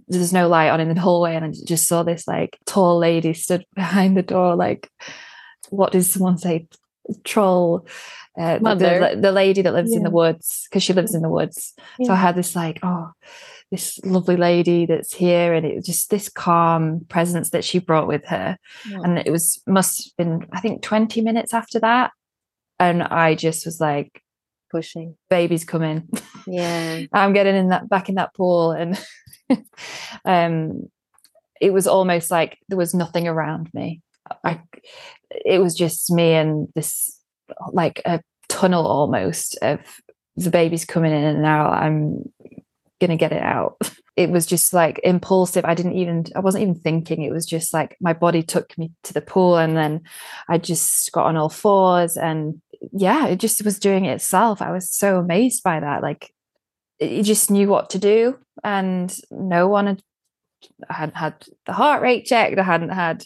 [0.09, 3.33] there's no light on in the hallway, and I just saw this like tall lady
[3.35, 4.91] stood behind the door, like
[5.71, 6.69] what does someone say,
[7.25, 7.87] troll,
[8.39, 11.75] uh, the, the, lady that lives in the woods because she lives in the woods.
[12.03, 12.17] So I Yeah.
[12.17, 13.11] had this like oh.
[13.71, 18.07] This lovely lady that's here, and it was just this calm presence that she brought
[18.07, 18.57] with her
[19.05, 22.11] and it was must have been i think 20 minutes after that
[22.79, 24.23] and i just was like
[24.75, 25.17] pushing.
[25.31, 26.09] baby's coming
[26.47, 27.03] Yeah.
[27.13, 28.99] i'm getting in that back in that pool and
[30.25, 30.89] um
[31.61, 34.03] it was almost like there was nothing around me
[34.43, 34.61] i
[35.31, 37.21] it was just me and this
[37.73, 39.79] like a tunnel almost of
[40.37, 42.25] the baby's coming in and out i'm
[43.01, 43.77] gonna get it out.
[44.17, 45.65] It was just like impulsive.
[45.65, 47.23] I didn't even i wasn't even thinking.
[47.23, 50.03] It was just like my body took me to the pool and then
[50.49, 54.63] i just got on all fours and yeah it just was doing it itself.
[54.63, 56.01] I was so amazed by that.
[56.01, 56.33] Like
[57.01, 60.03] it just knew what to do and no one had
[60.89, 61.35] I hadn't had
[61.67, 62.59] the heart rate checked.
[62.59, 63.25] I hadn't had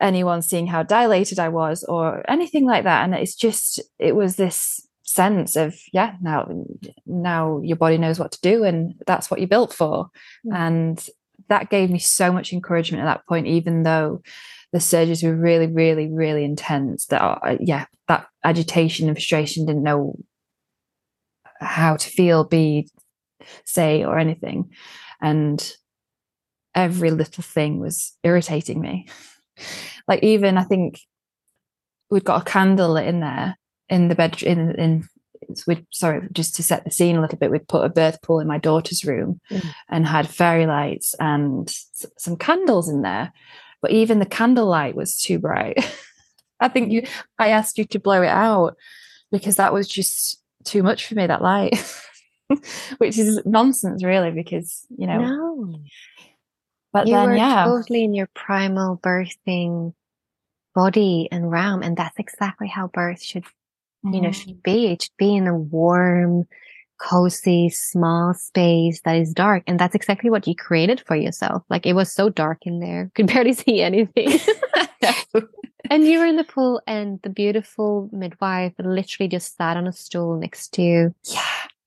[0.00, 3.04] anyone seeing how dilated i was or anything like that.
[3.04, 6.46] And it's just it was this sense of yeah now
[7.06, 10.10] now your body knows what to do and that's what you're built for.
[10.52, 11.04] And
[11.48, 14.22] that gave me so much encouragement at that point even though
[14.72, 19.82] the surges were really really really intense that uh, yeah that agitation and frustration didn't
[19.82, 20.14] know
[21.60, 22.88] how to feel be
[23.64, 24.70] say or anything.
[25.20, 25.72] And
[26.74, 29.08] every little thing was irritating me.
[30.06, 31.00] Like even i think
[32.10, 33.58] we'd got a candle lit in there
[33.90, 35.08] in the bed in in
[35.66, 38.40] we sorry just to set the scene a little bit we'd put a birth pool
[38.40, 39.64] in my daughter's room Mm.
[39.88, 43.32] and had fairy lights and s- some candles in there
[43.80, 45.78] but even the candlelight was too bright
[46.60, 47.06] i think you
[47.38, 48.76] i asked you to blow it out
[49.30, 51.78] because that was just too much for me that light
[52.98, 55.80] which is nonsense really because you know No.
[56.92, 59.94] but you then yeah totally in your primal birthing
[60.74, 61.82] body and realm.
[61.82, 63.44] And that's exactly how birth should,
[64.04, 64.34] you know, Mhm.
[64.34, 64.86] should be.
[64.86, 66.46] It should be in a warm,
[67.00, 69.62] cozy, small space that is dark.
[69.66, 71.62] And that's exactly what you created for yourself.
[71.70, 73.10] Like it was so dark in there.
[73.14, 74.38] Could barely see anything.
[75.90, 79.92] and you were in the pool and the beautiful midwife literally just sat on a
[79.92, 81.14] stool next to you.
[81.24, 81.42] yeah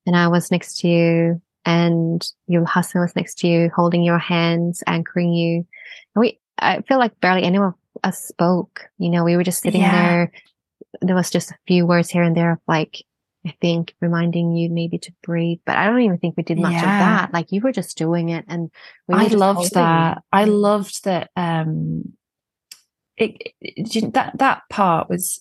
[0.07, 4.17] and I was next to you, and your husband was next to you, holding your
[4.17, 5.57] hands, anchoring you.
[6.15, 8.89] And we, I feel like barely anyone of us spoke.
[8.97, 9.91] You know, we were just sitting Yeah.
[9.91, 10.31] there.
[11.01, 13.03] There was just a few words here and there of like,
[13.45, 16.73] I think reminding you maybe to breathe, but I don't even think we did much
[16.83, 17.33] of that.
[17.33, 18.69] Like you were just doing it, and
[19.07, 20.21] we I loved that.
[20.31, 20.61] I Mm.
[20.61, 21.31] loved that.
[21.35, 22.13] Um,
[23.17, 25.39] it, it- that that part was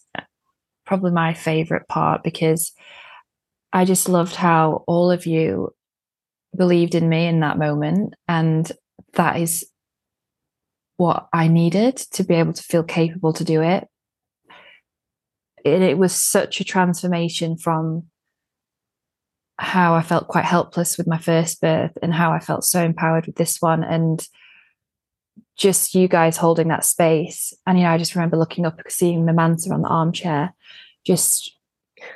[0.87, 2.73] probably my favorite part because
[3.73, 5.75] I just loved how all of you
[6.57, 8.71] believed in me in that moment, and
[9.13, 9.67] that is
[10.97, 13.87] what I needed to be able to feel capable to do it.
[15.65, 18.05] It, it was such a transformation from
[19.59, 23.27] how I felt quite helpless with my first birth and how I felt so empowered
[23.27, 24.27] with this one and
[25.57, 27.53] just you guys holding that space.
[27.67, 30.55] And you know, I just remember looking up, seeing Mamansa on the armchair,
[31.05, 31.55] just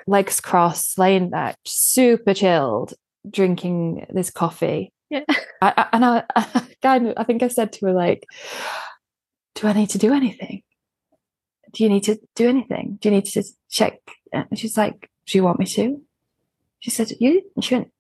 [0.07, 2.95] legs crossed, laying there, super chilled,
[3.29, 4.93] drinking this coffee.
[5.11, 5.25] Yeah.
[5.61, 8.25] I, I, and I, I I think I said to her like,
[9.55, 10.63] "Do I need to do anything?
[11.75, 12.99] Do you need to do anything?
[13.01, 13.99] Do you need to check?"
[14.33, 16.01] And she's like, "Do you want me to?"
[16.81, 17.91] She said, "You." She went,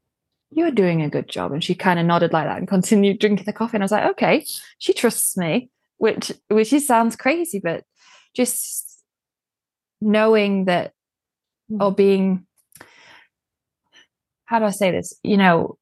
[0.50, 3.46] "You're doing a good job." And she kind of nodded like that and continued drinking
[3.46, 3.76] the coffee.
[3.76, 4.46] And I was like, "Okay,
[4.78, 7.84] she trusts me," which which is, sounds crazy, but
[8.34, 9.02] just
[10.00, 10.92] knowing that
[11.80, 12.46] or being
[14.46, 15.14] how do I say this?
[15.22, 15.78] You know,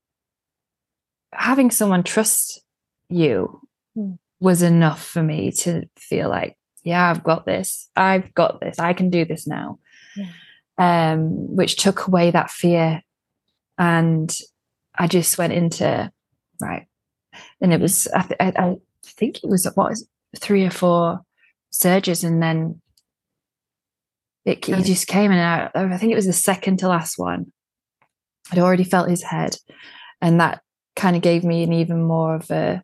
[1.33, 2.63] having someone trust
[3.09, 3.61] you
[3.99, 4.19] Mm.
[4.41, 7.89] was enough for me to feel like, yeah, I've got this.
[7.97, 8.79] I've got this.
[8.79, 9.79] I can do this now.
[10.79, 13.03] Um, which took away that fear.
[13.79, 14.35] And
[14.99, 16.11] I just went into
[16.61, 16.87] right.
[17.61, 20.07] And it was, I, th- I, I think it was what was
[20.37, 21.21] three or four
[21.71, 22.81] surges, and then
[24.45, 25.71] it, he just came in and out.
[25.75, 27.53] I think it was the second to last one.
[28.51, 29.57] I'd already felt his head,
[30.21, 30.63] and that
[30.97, 32.83] kind of gave me an even more of a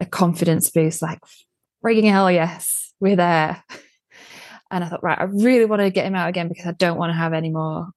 [0.00, 1.02] a confidence boost.
[1.02, 1.20] Like,
[1.84, 3.62] frigging hell, yes, we're there.
[4.70, 6.98] And I thought, right, I really want to get him out again because I don't
[6.98, 7.88] want to have any more.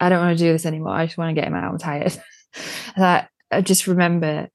[0.00, 0.94] I don't want to do this anymore.
[0.94, 1.70] I just want to get him out.
[1.70, 2.16] I'm tired.
[2.96, 4.48] I, I just remember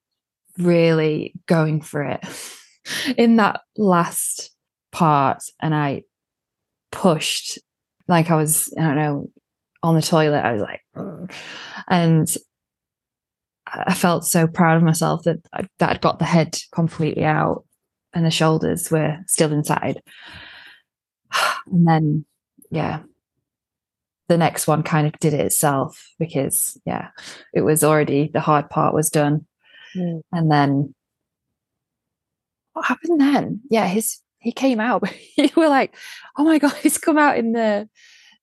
[0.57, 2.25] really going for it
[3.17, 4.51] in that last
[4.91, 6.03] part, and I
[6.91, 7.59] pushed
[8.07, 9.29] like I was, I don't know,
[9.83, 10.41] on the toilet.
[10.41, 11.31] I was like, "Ugh."
[11.87, 12.35] and
[13.67, 17.23] I I felt so proud of myself that I, that I'd got the head completely
[17.23, 17.63] out
[18.13, 20.01] and the shoulders were still inside.
[21.71, 22.25] And then,
[22.71, 23.01] yeah,
[24.27, 27.09] the next one kind of did it itself because, yeah,
[27.53, 29.45] it was already the hard part was done.
[29.95, 30.21] Mm.
[30.31, 30.95] And then
[32.73, 33.61] what happened then?
[33.69, 35.03] Yeah, his he came out.
[35.37, 35.95] you were like,
[36.37, 37.87] oh my god, he's come out in the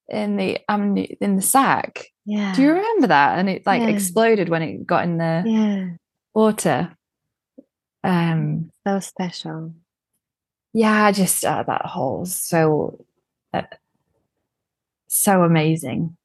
[0.09, 2.07] in the um in the sac.
[2.25, 2.55] Yeah.
[2.55, 3.39] Do you remember that?
[3.39, 3.89] And it like Yeah.
[3.89, 5.87] exploded when it got in the Yeah.
[6.35, 6.97] water.
[8.05, 9.73] Um, So special.
[10.73, 13.05] yeah, just uh, that whole so
[13.53, 13.63] uh,
[15.09, 16.17] so amazing.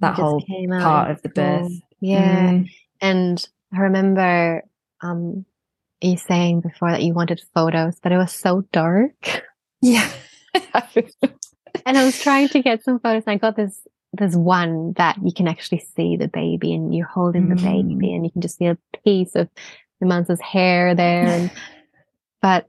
[0.00, 0.44] That whole
[0.80, 1.72] part of the birth.
[2.00, 2.50] Yeah.
[2.50, 2.70] Mm.
[3.00, 4.62] And I remember
[5.02, 5.44] um
[6.00, 9.42] you saying before that you wanted photos, but it was so dark.
[9.82, 10.10] yeah.
[11.86, 13.80] And I was trying to get some photos and I got this
[14.12, 18.14] this one that you can actually see the baby and you're holding the baby Mm.
[18.16, 19.48] and you can just see a piece of
[20.02, 21.50] Imansa's hair there and
[22.42, 22.68] but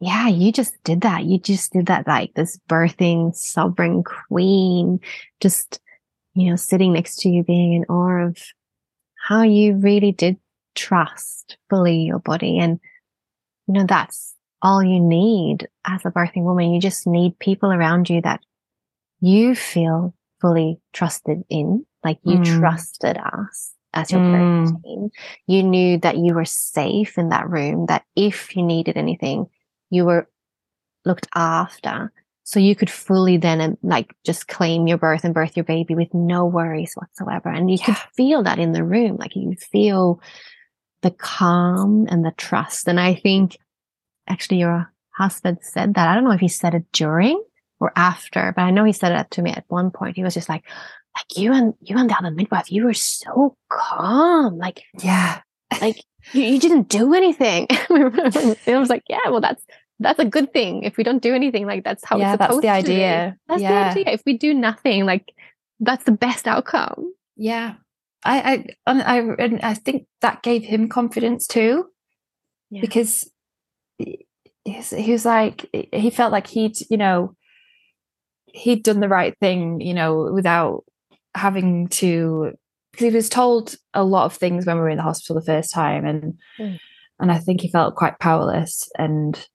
[0.00, 1.24] yeah, you just did that.
[1.24, 5.00] You just did that like this birthing sovereign queen,
[5.40, 5.80] just
[6.34, 8.36] you know, sitting next to you being in awe of
[9.26, 10.36] how you really did
[10.74, 12.58] trust fully your body.
[12.58, 12.78] And
[13.66, 16.74] you know, that's all you need as a birthing woman.
[16.74, 18.40] You just need people around you that
[19.20, 22.60] you feel fully trusted in, like you Mm.
[22.60, 24.82] trusted us as your Mm.
[24.82, 25.10] team.
[25.46, 29.46] You knew that you were safe in that room, that if you needed anything,
[29.90, 30.28] you were
[31.04, 32.12] looked after.
[32.44, 35.94] So you could fully then um, like just claim your birth and birth your baby
[35.94, 37.48] with no worries whatsoever.
[37.48, 39.16] And you could feel that in the room.
[39.16, 40.20] Like you feel
[41.02, 42.86] the calm and the trust.
[42.86, 43.56] And I think
[44.28, 46.08] actually your husband said that.
[46.08, 47.42] I don't know if he said it during
[47.80, 50.16] or after, but I know he said it to me at one point.
[50.16, 50.64] He was just like,
[51.16, 54.58] like you and you and the other midwife, you were so calm.
[54.58, 55.40] Like Yeah.
[55.80, 55.96] like
[56.32, 57.66] you, you didn't do anything.
[57.90, 59.64] and I was like, yeah, well, that's
[59.98, 60.82] that's a good thing.
[60.82, 62.94] If we don't do anything, like that's how Yeah, it's that's supposed the to be.
[62.94, 63.36] idea.
[63.48, 63.94] That's Yeah.
[63.94, 64.12] the idea.
[64.14, 65.32] If we do nothing, like
[65.80, 67.14] that's the best outcome.
[67.36, 67.74] Yeah.
[68.24, 71.86] I I and I and I think that gave him confidence too.
[72.70, 72.80] Yeah.
[72.82, 73.24] Because
[73.98, 77.34] he was like he felt like he'd, you know,
[78.46, 80.84] he'd done the right thing, you know, without
[81.36, 82.52] having to
[82.92, 85.44] because he was told a lot of things when we were in the hospital the
[85.46, 86.78] first time and Mm.
[87.20, 89.46] and I think he felt quite powerless and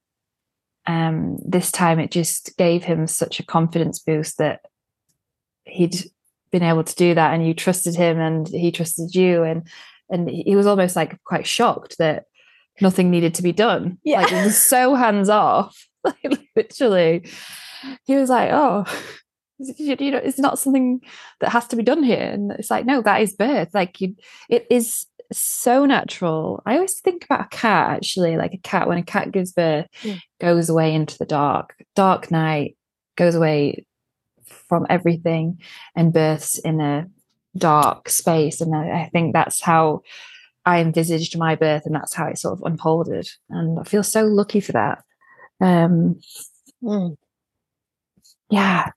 [0.87, 4.61] um this time it just gave him such a confidence boost that
[5.65, 5.95] he'd
[6.51, 9.67] been able to do that and you trusted him and he trusted you and
[10.09, 12.25] and he was almost like quite shocked that
[12.81, 14.21] nothing needed to be done Yeah.
[14.21, 17.25] like it was so hands off like literally
[18.05, 18.85] he was like oh
[19.77, 21.01] you know it's not something
[21.39, 23.69] that has to be done here and it's like no that is birth.
[23.73, 24.15] Like you
[24.49, 26.61] it is so natural.
[26.65, 29.87] I always think about a cat actually like a cat when a cat gives birth
[30.03, 30.17] Yeah.
[30.39, 31.75] goes away into the dark.
[31.95, 32.75] Dark night
[33.15, 33.85] goes away
[34.67, 35.59] from everything
[35.95, 37.07] and births in a
[37.57, 40.01] dark space and i I think that's how
[40.65, 44.25] i envisaged my birth and that's how it sort of unfolded and i feel so
[44.25, 45.03] lucky for that.
[45.59, 46.19] Um
[46.83, 47.15] Mm.
[48.49, 48.89] yeah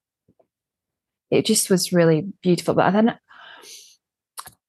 [1.34, 2.74] it just was really beautiful.
[2.74, 3.18] But then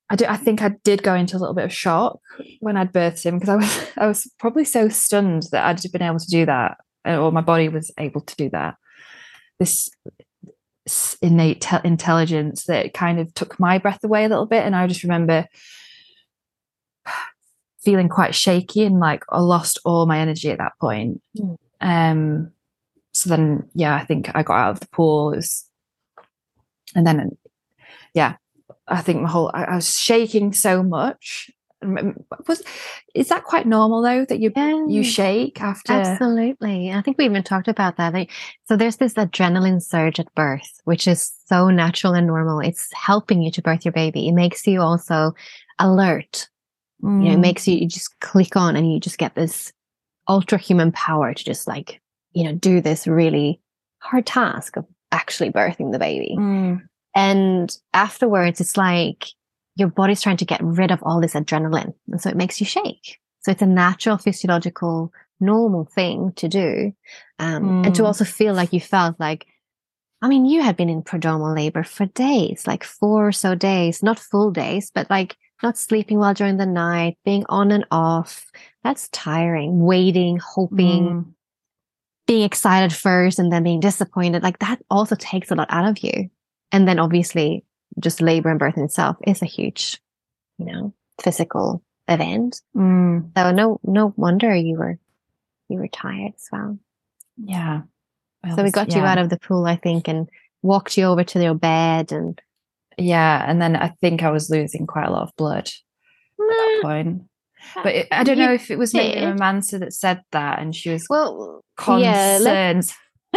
[0.09, 2.19] I, do, I think I did go into a little bit of shock
[2.59, 6.01] when I'd birthed him because I was I was probably so stunned that I'd been
[6.01, 8.75] able to do that uh, or my body was able to do that.
[9.59, 9.89] This
[11.21, 14.85] innate te- intelligence that kind of took my breath away a little bit and I
[14.85, 15.47] just remember
[17.83, 21.21] feeling quite shaky and like I lost all my energy at that point.
[21.37, 21.57] Mm.
[21.81, 22.51] um
[23.13, 25.31] so then yeah I think I got out of the pool.
[25.31, 25.67] It was
[26.95, 27.29] and then
[28.13, 28.35] yeah
[28.87, 31.51] I think my whole I, I was shaking so much.
[32.47, 32.63] Was
[33.13, 34.79] is that quite normal though that you Yeah.
[34.87, 35.93] you shake after?
[35.93, 36.91] Absolutely.
[36.91, 38.13] I think we even talked about that.
[38.13, 38.31] Like,
[38.67, 42.59] so there's this adrenaline surge at birth, which is so natural and normal.
[42.59, 44.27] It's helping you to birth your baby.
[44.27, 45.33] It makes you also
[45.77, 46.49] alert.
[47.19, 49.71] You know, it Mm, makes you, you just click on and you just get this
[50.27, 52.01] ultra human power to just like,
[52.33, 53.61] you know, do this really
[53.99, 54.85] hard task of
[55.15, 56.35] actually birthing the baby.
[56.37, 56.81] mm,
[57.15, 59.25] And afterwards, it's like
[59.75, 61.93] your body's trying to get rid of all this adrenaline.
[62.11, 63.19] And so it makes you shake.
[63.41, 66.93] So it's a natural, physiological, normal thing to do.
[67.39, 68.05] Um, And to Mm.
[68.05, 69.45] also feel like you felt like,
[70.21, 74.01] I mean, you had been in prodromal labor for days, like four or so days,
[74.01, 78.45] not full days, but like not sleeping well during the night, being on and off.
[78.83, 81.34] That's tiring, waiting, hoping mm.
[82.27, 85.99] Being excited first and then being disappointed, like that also takes a lot out of
[85.99, 86.29] you.
[86.71, 87.63] And then obviously
[87.99, 90.01] just labor and birth in itself is a huge,
[90.57, 92.61] you know, physical event.
[92.75, 94.97] Mm, So no no wonder you were
[95.69, 96.77] you were tired as well.
[97.37, 97.81] yeah.
[98.55, 100.29] So we got you out of the pool, I think, and
[100.61, 102.39] walked you over to your bed and
[102.97, 105.73] yeah, and then I think I was losing quite a lot of blood at
[106.39, 107.21] that point.
[107.75, 109.23] But it, I don't know if it was maybe did.
[109.23, 112.93] Romanza that said that, and she was well yeah, let's concerned.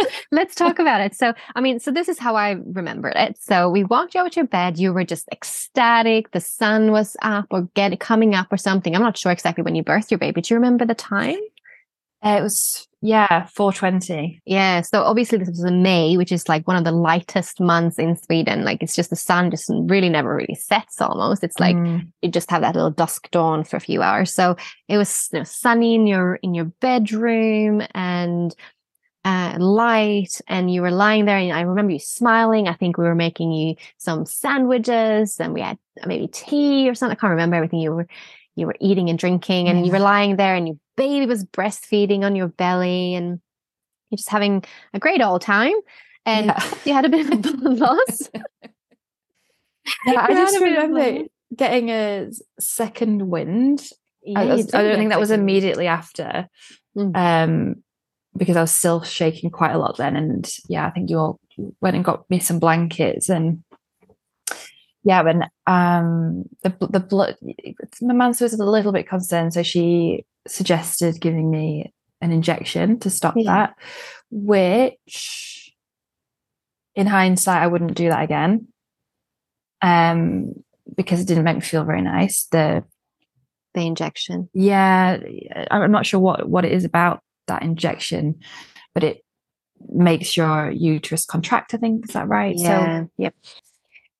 [0.31, 1.15] let's talk about it.
[1.15, 3.37] So, I mean, so this is how I remembered it.
[3.39, 4.77] So we walked you over to your bed.
[4.79, 6.31] You were just ecstatic.
[6.31, 8.95] The sun was up or get coming up or something.
[8.95, 10.41] I'm not sure exactly when you birthed your baby.
[10.41, 11.39] Do you remember the time?
[12.23, 14.41] Uh, it was yeah, four twenty.
[14.45, 14.81] Yeah.
[14.81, 18.17] So obviously this was in May, which is like one of the lightest months in
[18.17, 18.65] Sweden.
[18.65, 21.43] Like it's just the sun just really never really sets almost.
[21.43, 24.33] It's like Mm, you just have that little dusk dawn for a few hours.
[24.33, 24.57] So
[24.89, 28.53] it was you know, sunny in your in your bedroom and
[29.25, 31.37] uh, light, and you were lying there.
[31.37, 32.67] And I remember you smiling.
[32.67, 37.17] I think we were making you some sandwiches, and we had maybe tea or something.
[37.17, 38.07] I can't remember everything you were
[38.55, 42.23] you were eating and drinking, and you were lying there, and your baby was breastfeeding
[42.23, 43.39] on your belly, and
[44.09, 45.73] you're just having a great old time.
[46.25, 46.73] And Yeah.
[46.85, 48.29] you had a bit of blood loss.
[50.05, 51.23] yeah, I just a remember
[51.55, 52.29] getting a
[52.59, 53.87] second wind.
[54.35, 56.47] I, was- I don't think that was immediately after,
[56.97, 57.15] Mm.
[57.15, 57.75] um,
[58.35, 60.15] because I was still shaking quite a lot then.
[60.15, 61.39] And yeah, I think you all
[61.81, 63.63] went and got me some blankets and
[65.03, 67.37] yeah, and um, the the blood.
[68.01, 73.09] My mum was a little bit concerned, so she suggested giving me an injection to
[73.09, 73.43] stop Yeah.
[73.45, 73.75] that,
[74.29, 75.73] which,
[76.95, 78.67] in hindsight, I wouldn't do that again,
[79.81, 80.53] um,
[80.95, 82.47] because it didn't make me feel very nice.
[82.51, 82.83] The
[83.73, 84.49] the injection.
[84.53, 85.17] yeah,
[85.71, 88.39] I'm not sure what what it is about that injection,
[88.93, 89.23] but it
[89.87, 91.73] makes your uterus contract.
[91.73, 92.55] I think is that right?
[92.57, 93.05] Yeah.
[93.17, 93.33] yep.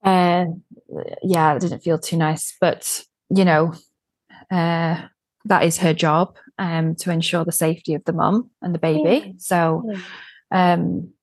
[0.04, 0.46] Uh,
[1.24, 3.74] yeah, it didn't feel too nice, but you know,
[4.52, 5.02] uh,
[5.46, 9.24] that is her job, um, to ensure the safety of the mum and the baby.
[9.26, 9.32] Yeah.
[9.38, 9.94] So,
[10.52, 11.14] um,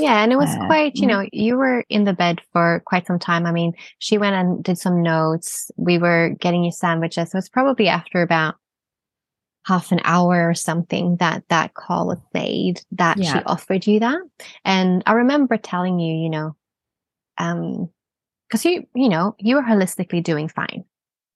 [0.00, 3.06] Yeah, and it was Uh, quite, you know, you were in the bed for quite
[3.06, 3.44] some time.
[3.44, 5.70] I mean, she went and did some notes.
[5.76, 7.30] We were getting you sandwiches.
[7.30, 8.54] So it's probably after about
[9.66, 14.20] half an hour or something that that call was made that she offered you that.
[14.64, 16.56] And I remember telling you, you know,
[17.40, 17.90] um,
[18.48, 20.84] because you, you know, you were holistically doing fine.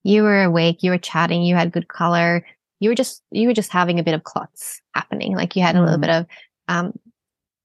[0.03, 2.45] You were awake, you were chatting, you had good color.
[2.81, 5.35] You were just, you were just having a bit of clots happening.
[5.35, 6.01] Like you had a little Mm.
[6.01, 6.27] bit of,
[6.69, 6.93] um,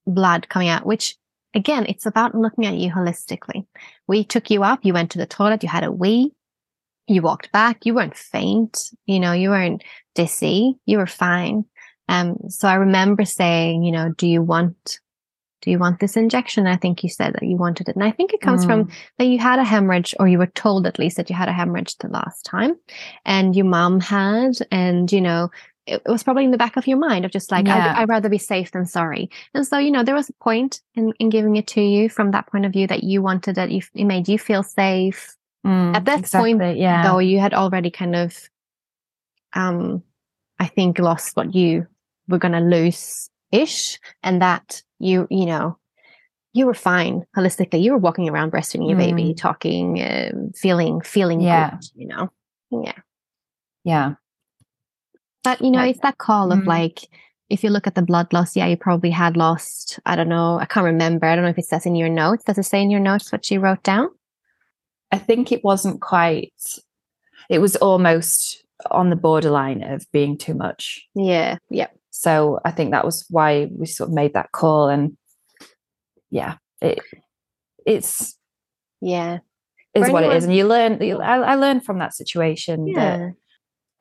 [0.06, 1.18] blood coming out, which
[1.54, 3.66] again, it's about looking at you holistically.
[4.08, 6.32] We took you up, you went to the toilet, you had a wee,
[7.08, 9.84] you walked back, you weren't faint, you know, you weren't
[10.16, 11.66] dizzy, you were fine.
[12.08, 15.00] Um, so I remember saying, you know, do you want,
[15.62, 16.68] do you want this injection?
[16.68, 17.96] I think you said that you wanted it.
[17.96, 20.88] And I think it comes from that you had a hemorrhage, or you were told
[20.88, 22.76] at least that you had a hemorrhage the last time,
[23.26, 25.50] and your mom had, and you know,
[25.86, 27.94] it, was probably in the back of your mind of just like, Yeah.
[27.94, 29.30] I'd, I'd rather be safe than sorry.
[29.54, 32.32] And so, you know, there was a point in, in giving it to you from
[32.32, 35.36] that point of view that you wanted it, you, it made you feel safe.
[35.66, 38.50] mm, At that point, yeah, Though you had already kind of,
[39.54, 40.04] um,
[40.60, 41.88] I think lost what you
[42.28, 45.78] were going to lose ish, and that you, you know,
[46.54, 47.82] you were fine holistically.
[47.82, 51.72] You were walking around breastfeeding your baby, talking, um, feeling, feeling Yeah.
[51.72, 52.30] good, you know?
[52.72, 52.94] Yeah.
[53.84, 54.14] yeah,
[55.44, 56.68] But, you know, Like- it's that call of Mm.
[56.68, 57.00] like,
[57.50, 60.60] if you look at the blood loss, yeah, you probably had lost, I don't know,
[60.60, 61.26] I can't remember.
[61.26, 62.44] I don't know if it says in your notes.
[62.44, 64.10] Does it say in your notes what you wrote down?
[65.12, 66.54] I think it wasn't quite.
[67.50, 71.08] It was almost on the borderline of being too much.
[71.16, 71.58] Yeah.
[71.70, 71.88] Yeah.
[72.20, 74.90] So I think that was why we sort of made that call.
[74.90, 75.18] And
[76.30, 77.00] yeah, it
[77.86, 78.36] it's
[79.00, 79.40] Yeah.
[79.94, 81.02] is For what it is, and you learn.
[81.02, 83.20] you- I, I learned from that situation that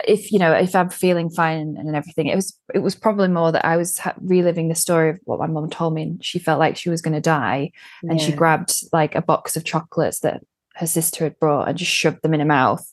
[0.05, 3.53] if you know if I'm feeling fine and everything, it was it was probably more
[3.53, 6.40] that I was ha- reliving the story of what my mom told me, and she
[6.40, 7.70] felt like she was going to die,
[8.03, 10.43] and she grabbed like a box of chocolates that
[10.74, 12.85] her sister had brought and just shoved them in her mouth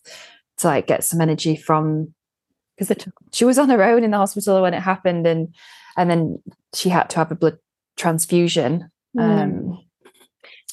[0.60, 2.14] to like get some energy from
[2.78, 2.96] because
[3.32, 5.54] she was on her own in the hospital when it happened, and
[5.98, 6.42] and then
[6.74, 7.58] she had to have a blood
[7.98, 8.90] transfusion.
[9.18, 9.80] Um,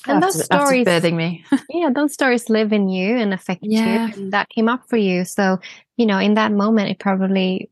[0.09, 1.45] And after, those stories- birthing me.
[1.71, 3.87] yeah, those stories live in you and affect Yeah.
[4.09, 4.13] you.
[4.23, 5.25] And that came up for you.
[5.25, 5.61] So,
[5.97, 7.71] you know, in that moment, it probably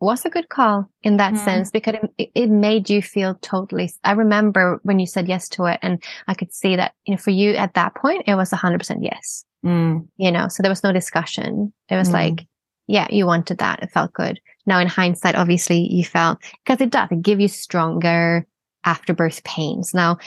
[0.00, 1.44] was a good call in that Mm.
[1.44, 3.90] sense because it, it made you feel totally.
[4.04, 7.18] I remember when you said yes to it, and I could see that, you know,
[7.18, 10.06] for you at that point, it was 100% yes, Mm.
[10.16, 11.72] you know, so there was no discussion.
[11.88, 12.12] It was Mm.
[12.12, 12.46] like,
[12.86, 13.82] yeah, you wanted that.
[13.82, 14.40] It felt good.
[14.66, 18.46] Now, in hindsight, obviously, you felt because it does, it give you stronger
[18.84, 19.94] afterbirth pains.
[19.94, 20.18] Now,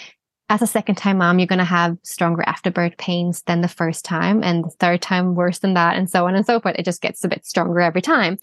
[0.50, 4.06] as a second time mom, you're going to have stronger afterbirth pains than the first
[4.06, 6.76] time, and the third time worse than that, and so on and so forth.
[6.78, 8.38] It just gets a bit stronger every time.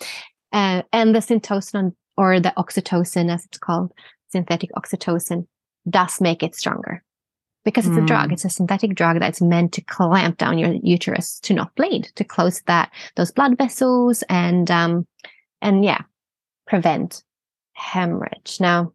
[0.53, 3.93] Uh, and the syntocin or the oxytocin, as it's called,
[4.29, 5.47] synthetic oxytocin,
[5.89, 7.03] does make it stronger
[7.65, 8.31] because it's a drug.
[8.31, 8.33] Mm.
[8.33, 12.25] It's a synthetic drug that's meant to clamp down your uterus to not bleed, to
[12.25, 15.07] close that those blood vessels, and um,
[15.61, 16.01] and yeah,
[16.67, 17.23] prevent
[17.75, 18.59] hemorrhage.
[18.61, 18.93] Now,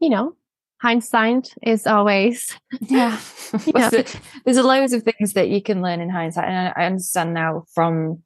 [0.00, 0.34] you know,
[0.80, 3.18] hindsight is always Yeah.
[3.66, 4.16] You know, There's-
[4.56, 6.48] loads of things that you can learn in hindsight.
[6.48, 8.22] And I I understand now from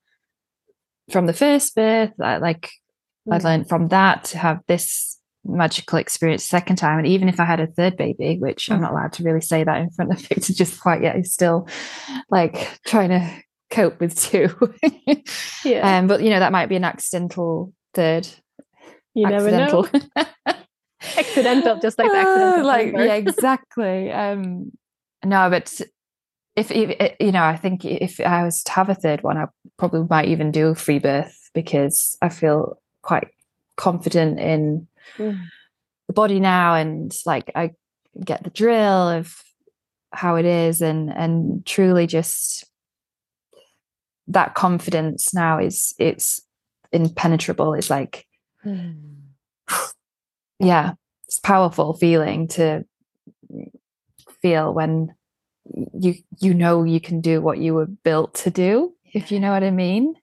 [1.10, 2.70] from the first birth, like
[3.30, 3.44] I Mm.
[3.44, 6.98] learned from that to have this magical experience second time.
[6.98, 9.64] And even if I had a third baby, which I'm not allowed to really say
[9.64, 11.68] that in front of Victor just quite yet, he's still
[12.30, 13.30] like trying to
[13.70, 14.48] cope with two.
[15.64, 15.98] Yeah.
[15.98, 18.28] Um, but you know, that might be an accidental third.
[19.14, 19.84] you never know.
[19.84, 19.88] accidental.
[21.16, 24.72] Accidental, just like the Uh, accidental like yeah exactly um
[25.24, 25.80] no but
[26.56, 29.44] if, if you know i think if i was to have a third one i
[29.76, 33.28] probably might even do a free birth because i feel quite
[33.76, 34.86] confident in
[35.18, 35.44] Mm.
[36.08, 37.72] the body now and like i
[38.24, 39.42] get the drill of
[40.12, 42.64] how it is and and truly just
[44.28, 46.40] that confidence now is it's
[46.92, 47.74] impenetrable.
[47.74, 48.26] It's like
[50.58, 50.92] yeah
[51.26, 52.84] it's a powerful feeling to
[54.40, 55.14] feel when
[55.98, 59.52] you you know you can do what you were built to do if you know
[59.52, 60.14] what i mean.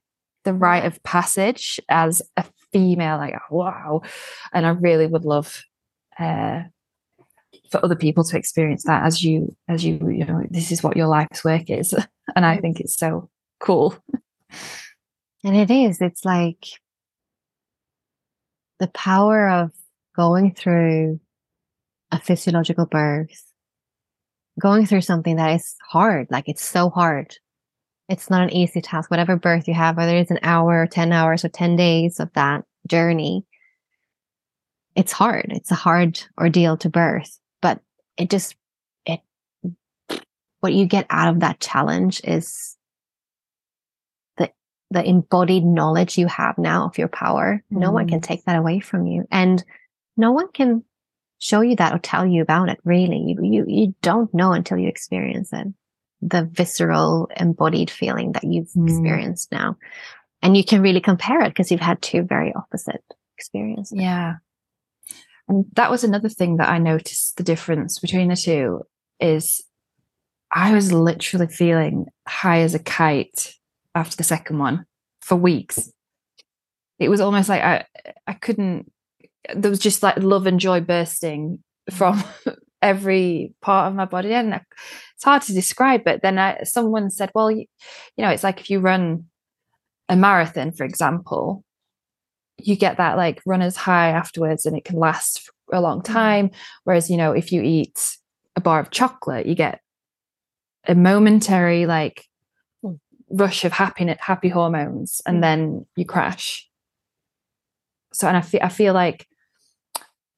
[0.44, 4.02] The rite of passage as a female like wow
[4.54, 5.64] and i really would love
[6.20, 6.62] uh
[7.70, 10.96] for other people to experience that as you as you you know this is what
[10.96, 11.94] your life's work is
[12.36, 13.30] and i think it's so
[13.60, 13.96] cool
[15.44, 16.02] And it is.
[16.02, 16.68] It's like
[18.80, 19.72] the power of
[20.16, 21.20] going through
[22.12, 23.52] a physiological birth,
[24.60, 26.28] going through something that is hard.
[26.30, 27.36] Like it's so hard.
[28.12, 29.10] It's not an easy task.
[29.10, 32.66] Whatever birth you have, whether it's an hour, 10 hours, or 10 days of that
[32.86, 33.46] journey,
[34.98, 35.48] it's hard.
[35.50, 37.80] It's a hard ordeal to birth, but
[38.18, 38.56] it just,
[39.06, 39.22] it,
[40.60, 42.76] what you get out of that challenge is
[44.36, 44.52] the
[44.90, 47.64] the embodied knowledge you have now of your power.
[47.70, 48.28] No one can mm-hmm.
[48.28, 49.24] take that away from you.
[49.32, 49.64] And
[50.18, 50.84] no one can
[51.40, 53.20] show you that or tell you about it, really.
[53.20, 55.68] You, you, you don't know until you experience it.
[56.22, 58.88] The visceral embodied feeling that you've Mm.
[58.90, 59.78] experienced now.
[60.42, 63.04] And you can really compare it because you've had two very opposite
[63.38, 64.00] experiences.
[64.00, 64.36] Yeah.
[65.48, 68.84] And that was another thing that I noticed the difference between the two
[69.20, 69.62] is
[70.52, 73.54] I was literally feeling high as a kite
[73.96, 74.86] after the second one
[75.22, 75.92] for weeks.
[77.00, 77.86] It was almost like I
[78.28, 78.92] I couldn't
[79.56, 82.24] there was just like love and joy bursting from
[82.82, 84.66] every part of my body and I-
[85.16, 87.66] it's hard to describe but then I someone said well you,
[88.18, 89.26] you know it's like if you run
[90.10, 91.64] a marathon for example
[92.58, 96.06] you get that like runner's high afterwards and it can last a long mm.
[96.06, 96.52] time
[96.84, 98.18] whereas you know if you eat
[98.56, 99.82] a bar of chocolate you get
[100.88, 102.26] a momentary like
[102.84, 103.00] mm.
[103.30, 105.42] rush of happiness happy hormones and mm.
[105.42, 106.68] then you crash.
[108.14, 109.28] So and I feel I feel like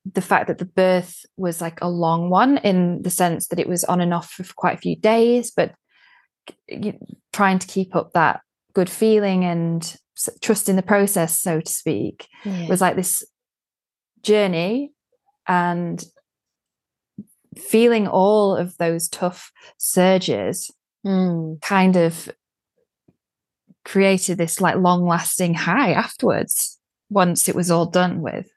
[0.06, 3.70] the fact that the birth was like a long one in the sense that it
[3.70, 5.74] was on and off for quite a few days but
[7.32, 8.42] trying to keep up that
[8.74, 9.96] good feeling and
[10.42, 12.28] trust in the process so to speak
[12.68, 13.24] was like this
[14.22, 14.92] journey
[15.48, 16.04] and
[17.58, 20.72] feeling all of those tough surges
[21.06, 21.60] Mm.
[21.62, 22.30] kind of
[23.84, 28.50] created this like long lasting high afterwards once it was all done with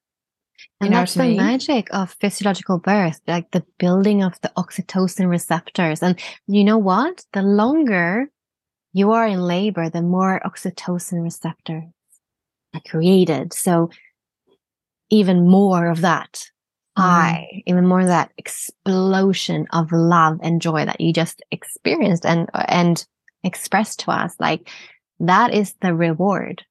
[0.80, 1.36] And know that's the mean?
[1.36, 6.02] magic of physiological birth, like the building of the oxytocin receptors.
[6.02, 7.24] And you know what?
[7.32, 8.28] The longer
[8.92, 11.84] you are in labor, the more oxytocin receptors
[12.74, 13.52] are created.
[13.52, 13.90] So
[15.10, 16.32] even more of that
[16.98, 17.02] mm-hmm.
[17.02, 22.50] high, even more of that explosion of love and joy that you just experienced and
[22.54, 23.06] and
[23.44, 24.34] expressed to us.
[24.38, 24.68] Like
[25.20, 26.64] that is the reward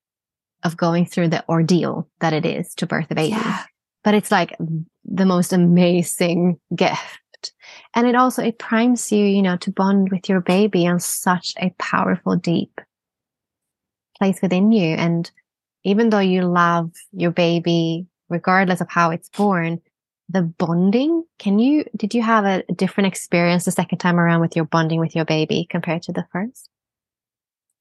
[0.63, 3.63] of going through the ordeal that it is to birth a baby Yeah.
[4.06, 4.56] But it's like
[5.03, 7.52] the most amazing gift.
[7.95, 11.53] And it also it primes you you know to bond with your baby on such
[11.57, 12.80] a powerful deep
[14.18, 14.95] place within you.
[14.95, 15.30] And
[15.84, 19.82] even though you love your baby regardless of how it's born
[20.30, 24.56] the bonding can you did you have a, different experience the second time around with
[24.56, 26.68] your bonding with your baby compared to the first?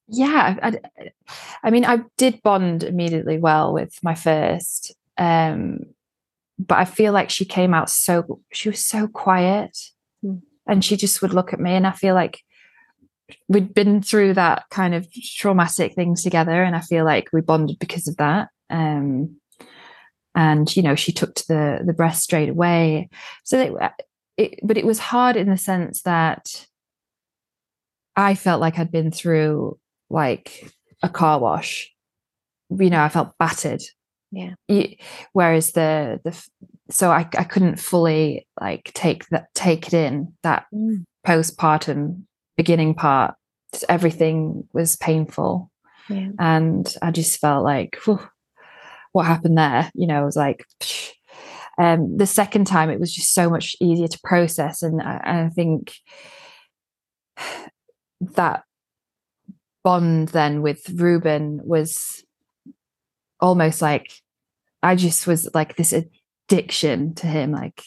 [0.08, 1.12] Yeah I, I,
[1.62, 5.86] I mean i did bond immediately well with my first um
[6.58, 9.76] but i feel like she came out so she was so quiet.
[10.24, 10.42] Mm.
[10.66, 12.40] and she just would look at me and i feel like
[13.48, 17.78] we'd been through that kind of traumatic things together and i feel like we bonded
[17.78, 18.48] because of that.
[18.70, 19.36] Um
[20.34, 23.08] and you know she took to the the breast straight away.
[23.44, 24.00] So that
[24.36, 26.66] it, but it was hard in the sense that
[28.16, 29.78] i felt like i'd been through
[30.10, 30.72] like
[31.02, 31.92] a car wash.
[32.70, 33.82] You know i felt battered
[34.34, 34.86] Yeah.
[35.32, 36.48] Whereas the the
[36.90, 40.66] so i, I couldn't fully like take that take it in that
[41.26, 42.24] postpartum
[42.56, 43.34] beginning part
[43.88, 45.70] everything was painful
[46.08, 47.96] yeah and I just felt like,
[49.12, 49.90] what happened there?
[49.94, 51.12] You know, I was like, psh.
[51.78, 55.48] um, the second time it was just so much easier to process, and I, I
[55.50, 55.92] think
[58.20, 58.64] that
[59.82, 62.24] bond then with Ruben was
[63.40, 64.10] almost like
[64.84, 67.82] I just was like this addiction to him, like.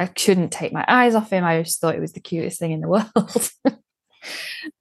[0.00, 1.42] I couldn't take my eyes off him.
[1.42, 3.50] I just thought it was the cutest thing in the world.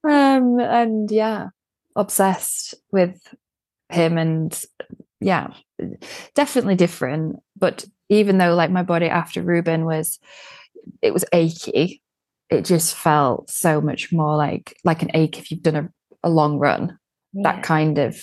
[0.03, 1.48] um, and yeah,
[1.98, 3.19] obsessed with
[3.89, 4.64] him and
[5.19, 5.48] yeah
[6.35, 10.19] definitely different but even though like my body after Ruben was
[11.02, 12.02] it was achy
[12.49, 15.89] it just felt so much more like like an ache if you've done a,
[16.23, 16.98] a long run
[17.34, 18.22] that kind of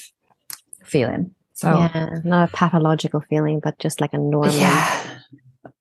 [0.85, 5.19] feeling so yeah not a pathological feeling but just like a normal yeah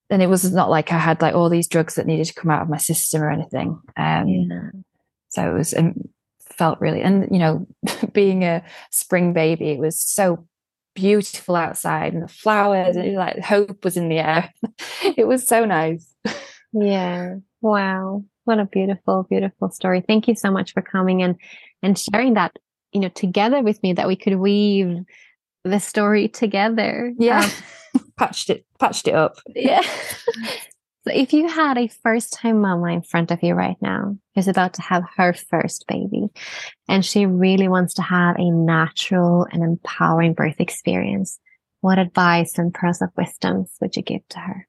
[0.10, 2.52] and it was not like I had like all these drugs that needed to come
[2.52, 4.70] out of my system or anything um Yeah.
[5.30, 5.95] so it was um,
[6.52, 7.66] felt really and you know
[8.14, 10.48] being a spring baby it was so
[10.95, 14.54] beautiful outside and the flowers and like hope was in the air
[15.18, 16.14] it was so nice
[16.76, 17.36] Yeah.
[17.62, 18.26] Wow.
[18.45, 20.02] What a beautiful, beautiful story.
[20.02, 21.36] Thank you so much for coming and
[21.84, 22.58] and sharing that,
[22.91, 24.98] you know, together with me that we could weave
[25.64, 27.14] the story together.
[27.18, 27.49] yeah
[27.95, 29.81] Um, patched it patched it up yeah.
[29.81, 34.48] so if you had a first time mama in front of you right now who's
[34.48, 36.27] about to have her first baby
[36.88, 41.40] and she really wants to have a natural and empowering birth experience,
[41.81, 44.68] what advice and pearls of wisdoms would you give to her?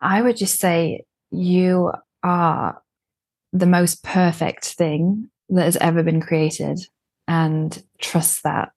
[0.00, 2.82] I would just say you are
[3.52, 6.80] the most perfect thing that has ever been created
[7.26, 8.70] and trust that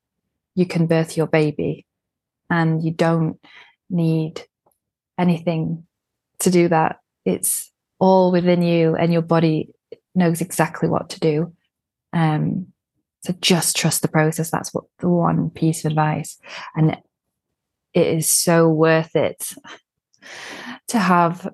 [0.55, 1.85] you can birth your baby
[2.49, 3.39] and you don't
[3.89, 4.43] need
[5.17, 5.85] anything
[6.39, 6.99] to do that.
[7.25, 9.69] It's all within you and your body
[10.15, 11.53] knows exactly what to do.
[12.13, 12.67] Um,
[13.23, 14.49] so just trust the process.
[14.49, 16.39] That's what the one piece of advice.
[16.75, 16.97] And
[17.93, 19.51] it is so worth it
[20.89, 21.49] to have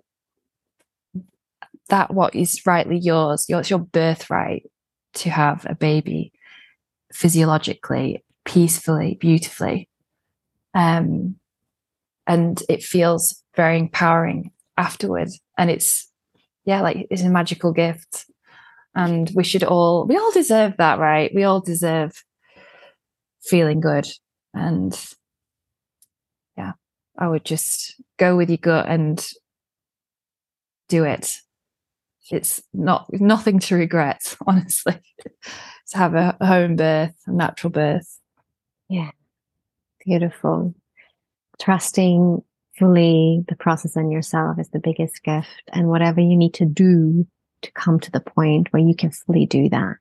[1.89, 4.63] that what is rightly yours your, it's your birthright
[5.13, 6.31] to have a baby
[7.13, 9.89] physiologically peacefully beautifully.
[10.73, 11.35] Um
[12.27, 16.09] and it feels very empowering afterwards and it's
[16.65, 18.25] yeah like it's a magical gift.
[18.95, 21.31] And we should all we all deserve that right?
[21.33, 22.23] We all deserve
[23.41, 24.07] feeling good.
[24.53, 24.93] And
[26.57, 26.73] yeah
[27.17, 29.27] i would just go with your gut and
[30.89, 31.37] do it
[32.31, 34.99] it's not nothing to regret honestly
[35.87, 38.19] to have a home birth a natural birth
[38.89, 39.11] Yeah,
[40.05, 40.73] Beautiful.
[41.61, 42.43] Trusting
[42.77, 45.63] fully the process and yourself is the biggest gift.
[45.71, 47.25] And whatever you need to do
[47.61, 49.97] to come to the point where you can fully do that,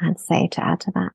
[0.00, 1.12] I'd say to add to that.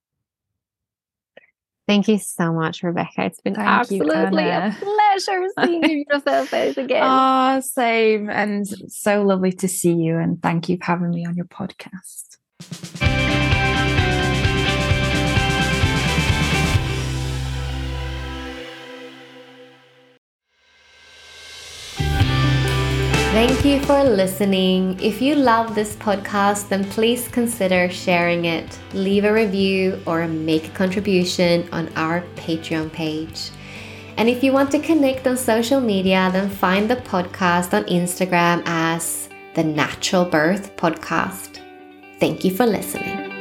[1.89, 3.25] Thank you so much, Rebecca.
[3.25, 7.01] It's been Thank you, absolutely a pleasure seeing you your beautiful face again.
[7.03, 11.35] oh same and so lovely to see you and thank you for having me on
[11.35, 12.37] your podcast
[23.31, 24.99] Thank you for listening.
[24.99, 30.67] If you love this podcast, then please consider sharing it, leave a review, or make
[30.67, 33.51] a contribution on our Patreon page.
[34.17, 38.63] And if you want to connect on social media, then find the podcast on Instagram
[38.65, 41.61] as the Natural Birth Podcast.
[42.19, 43.38] Thank you for listening.